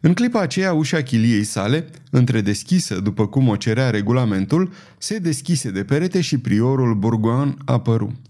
În 0.06 0.14
clipa 0.14 0.40
aceea, 0.40 0.72
ușa 0.72 1.02
chiliei 1.02 1.44
sale, 1.44 1.88
întredeschisă 2.10 3.00
după 3.00 3.26
cum 3.26 3.48
o 3.48 3.56
cerea 3.56 3.90
regulamentul, 3.90 4.72
se 4.98 5.18
deschise 5.18 5.70
de 5.70 5.84
perete 5.84 6.20
și 6.20 6.38
priorul 6.38 6.94
Burgoan 6.94 7.56
apăru. 7.64 8.20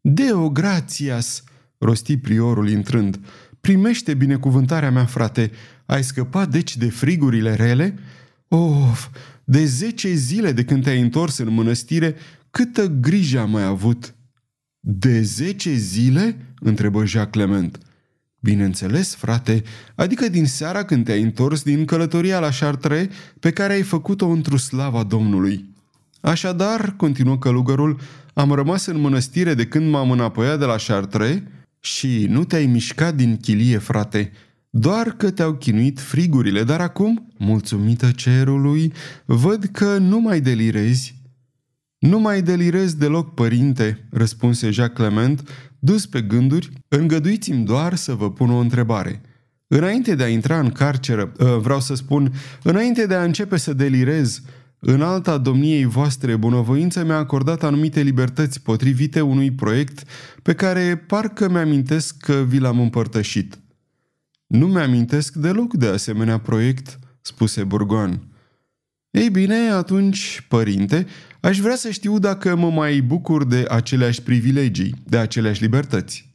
Deo 0.00 0.48
gratias, 0.50 1.44
rosti 1.78 2.18
priorul 2.18 2.68
intrând. 2.68 3.20
Primește 3.60 4.14
binecuvântarea 4.14 4.90
mea, 4.90 5.04
frate. 5.04 5.50
Ai 5.86 6.04
scăpat 6.04 6.48
deci 6.48 6.76
de 6.76 6.90
frigurile 6.90 7.54
rele? 7.54 7.98
Of, 8.48 9.08
de 9.44 9.64
zece 9.64 10.14
zile 10.14 10.52
de 10.52 10.64
când 10.64 10.82
te-ai 10.82 11.00
întors 11.00 11.38
în 11.38 11.52
mănăstire, 11.52 12.14
câtă 12.50 12.86
grijă 12.86 13.38
am 13.38 13.50
mai 13.50 13.64
avut!" 13.64 14.14
De 14.80 15.22
zece 15.22 15.74
zile?" 15.74 16.36
întrebă 16.60 17.06
Jacques 17.06 17.46
Clement. 17.46 17.78
Bineînțeles, 18.40 19.14
frate, 19.14 19.62
adică 19.94 20.28
din 20.28 20.46
seara 20.46 20.84
când 20.84 21.04
te-ai 21.04 21.22
întors 21.22 21.62
din 21.62 21.84
călătoria 21.84 22.38
la 22.38 22.48
Chartres 22.60 23.06
pe 23.40 23.50
care 23.50 23.72
ai 23.72 23.82
făcut-o 23.82 24.26
într-o 24.26 24.56
slava 24.56 25.02
Domnului. 25.02 25.74
Așadar, 26.20 26.94
continuă 26.96 27.38
călugărul, 27.38 28.00
am 28.34 28.52
rămas 28.52 28.86
în 28.86 29.00
mănăstire 29.00 29.54
de 29.54 29.66
când 29.66 29.90
m-am 29.90 30.10
înapoiat 30.10 30.58
de 30.58 30.64
la 30.64 30.76
Chartres 30.86 31.38
și 31.80 32.26
nu 32.28 32.44
te-ai 32.44 32.66
mișcat 32.66 33.14
din 33.14 33.36
chilie, 33.36 33.78
frate, 33.78 34.32
doar 34.70 35.10
că 35.10 35.30
te-au 35.30 35.54
chinuit 35.54 36.00
frigurile, 36.00 36.62
dar 36.62 36.80
acum, 36.80 37.32
mulțumită 37.38 38.10
cerului, 38.10 38.92
văd 39.24 39.64
că 39.64 39.98
nu 39.98 40.20
mai 40.20 40.40
delirezi. 40.40 41.18
Nu 41.98 42.18
mai 42.18 42.42
delirez 42.42 42.94
deloc, 42.94 43.34
părinte, 43.34 44.08
răspunse 44.10 44.70
Jacques 44.70 45.08
Clement, 45.08 45.48
dus 45.80 46.06
pe 46.06 46.20
gânduri, 46.20 46.70
îngăduiți-mi 46.88 47.64
doar 47.64 47.94
să 47.94 48.14
vă 48.14 48.30
pun 48.30 48.50
o 48.50 48.58
întrebare. 48.58 49.20
Înainte 49.66 50.14
de 50.14 50.22
a 50.22 50.28
intra 50.28 50.58
în 50.58 50.70
carceră, 50.70 51.32
ă, 51.40 51.58
vreau 51.58 51.80
să 51.80 51.94
spun, 51.94 52.32
înainte 52.62 53.06
de 53.06 53.14
a 53.14 53.22
începe 53.22 53.56
să 53.56 53.72
delirez, 53.72 54.42
în 54.78 55.02
alta 55.02 55.38
domniei 55.38 55.84
voastre 55.84 56.36
bunăvoință 56.36 57.04
mi-a 57.04 57.16
acordat 57.16 57.62
anumite 57.62 58.00
libertăți 58.00 58.62
potrivite 58.62 59.20
unui 59.20 59.50
proiect 59.50 60.02
pe 60.42 60.54
care 60.54 60.96
parcă 60.96 61.48
mi-amintesc 61.48 62.16
că 62.16 62.44
vi 62.48 62.58
l-am 62.58 62.80
împărtășit. 62.80 63.58
Nu 64.46 64.66
mi-amintesc 64.66 65.34
deloc 65.34 65.74
de 65.74 65.86
asemenea 65.86 66.38
proiect, 66.38 66.98
spuse 67.20 67.64
Burgoan. 67.64 68.20
Ei 69.10 69.30
bine, 69.30 69.56
atunci, 69.56 70.44
părinte, 70.48 71.06
aș 71.40 71.58
vrea 71.58 71.76
să 71.76 71.90
știu 71.90 72.18
dacă 72.18 72.56
mă 72.56 72.70
mai 72.70 73.00
bucur 73.00 73.44
de 73.44 73.64
aceleași 73.68 74.22
privilegii, 74.22 74.94
de 75.06 75.16
aceleași 75.16 75.62
libertăți. 75.62 76.34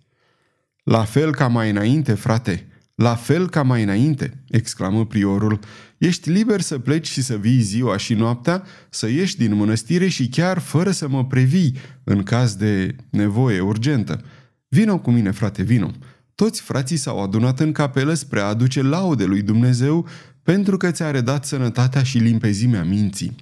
La 0.84 1.04
fel 1.04 1.32
ca 1.32 1.48
mai 1.48 1.70
înainte, 1.70 2.14
frate, 2.14 2.68
la 2.96 3.16
fel 3.16 3.50
ca 3.50 3.64
mai 3.64 3.84
înainte, 3.84 4.44
exclamă 4.48 5.06
priorul, 5.06 5.60
ești 5.98 6.30
liber 6.30 6.62
să 6.62 6.80
pleci 6.80 7.08
și 7.08 7.22
să 7.22 7.36
vii 7.36 7.62
ziua 7.62 7.98
și 7.98 8.14
noaptea, 8.14 8.64
să 8.90 9.10
ieși 9.10 9.38
din 9.38 9.56
mănăstire 9.56 10.08
și 10.08 10.30
chiar 10.30 10.60
fără 10.60 10.92
să 10.92 11.08
mă 11.08 11.26
previi 11.26 11.78
în 12.04 12.24
caz 12.24 12.56
de 12.56 12.96
nevoie 13.10 13.60
urgentă. 13.60 14.22
Vino 14.68 15.00
cu 15.00 15.12
mine, 15.12 15.32
frate, 15.32 15.62
vino. 15.64 15.92
Toți 16.36 16.62
frații 16.62 16.98
s-au 16.98 17.24
adunat 17.24 17.60
în 17.60 17.72
capelă 17.72 18.14
spre 18.14 18.40
a 18.40 18.44
aduce 18.44 18.82
laude 18.82 19.26
lui 19.26 19.42
Dumnezeu 19.42 20.08
pentru 20.44 20.78
că 20.78 20.92
ți-a 20.92 21.12
redat 21.12 21.46
sănătatea 21.46 22.04
și 22.04 22.18
limpezimea 22.18 22.84
minții. 22.84 23.36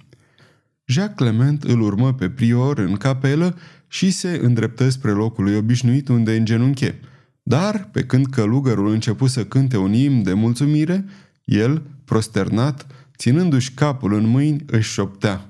Jacques 0.85 1.15
Clement 1.15 1.63
îl 1.63 1.81
urmă 1.81 2.13
pe 2.13 2.29
prior 2.29 2.77
în 2.77 2.95
capelă 2.95 3.57
și 3.87 4.11
se 4.11 4.39
îndreptă 4.41 4.89
spre 4.89 5.11
locul 5.11 5.43
lui 5.43 5.55
obișnuit 5.55 6.07
unde 6.07 6.35
îngenunche. 6.35 6.99
Dar, 7.43 7.89
pe 7.91 8.05
când 8.05 8.25
călugărul 8.25 8.87
început 8.87 9.29
să 9.29 9.45
cânte 9.45 9.77
un 9.77 9.93
imn 9.93 10.23
de 10.23 10.33
mulțumire, 10.33 11.05
el, 11.43 11.83
prosternat, 12.05 12.87
ținându-și 13.17 13.71
capul 13.71 14.13
în 14.13 14.25
mâini, 14.25 14.63
își 14.65 14.91
șoptea. 14.91 15.49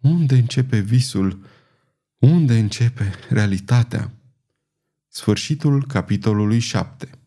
Unde 0.00 0.34
începe 0.34 0.78
visul? 0.78 1.44
Unde 2.18 2.58
începe 2.58 3.10
realitatea? 3.28 4.10
Sfârșitul 5.08 5.84
capitolului 5.86 6.58
7 6.58 7.17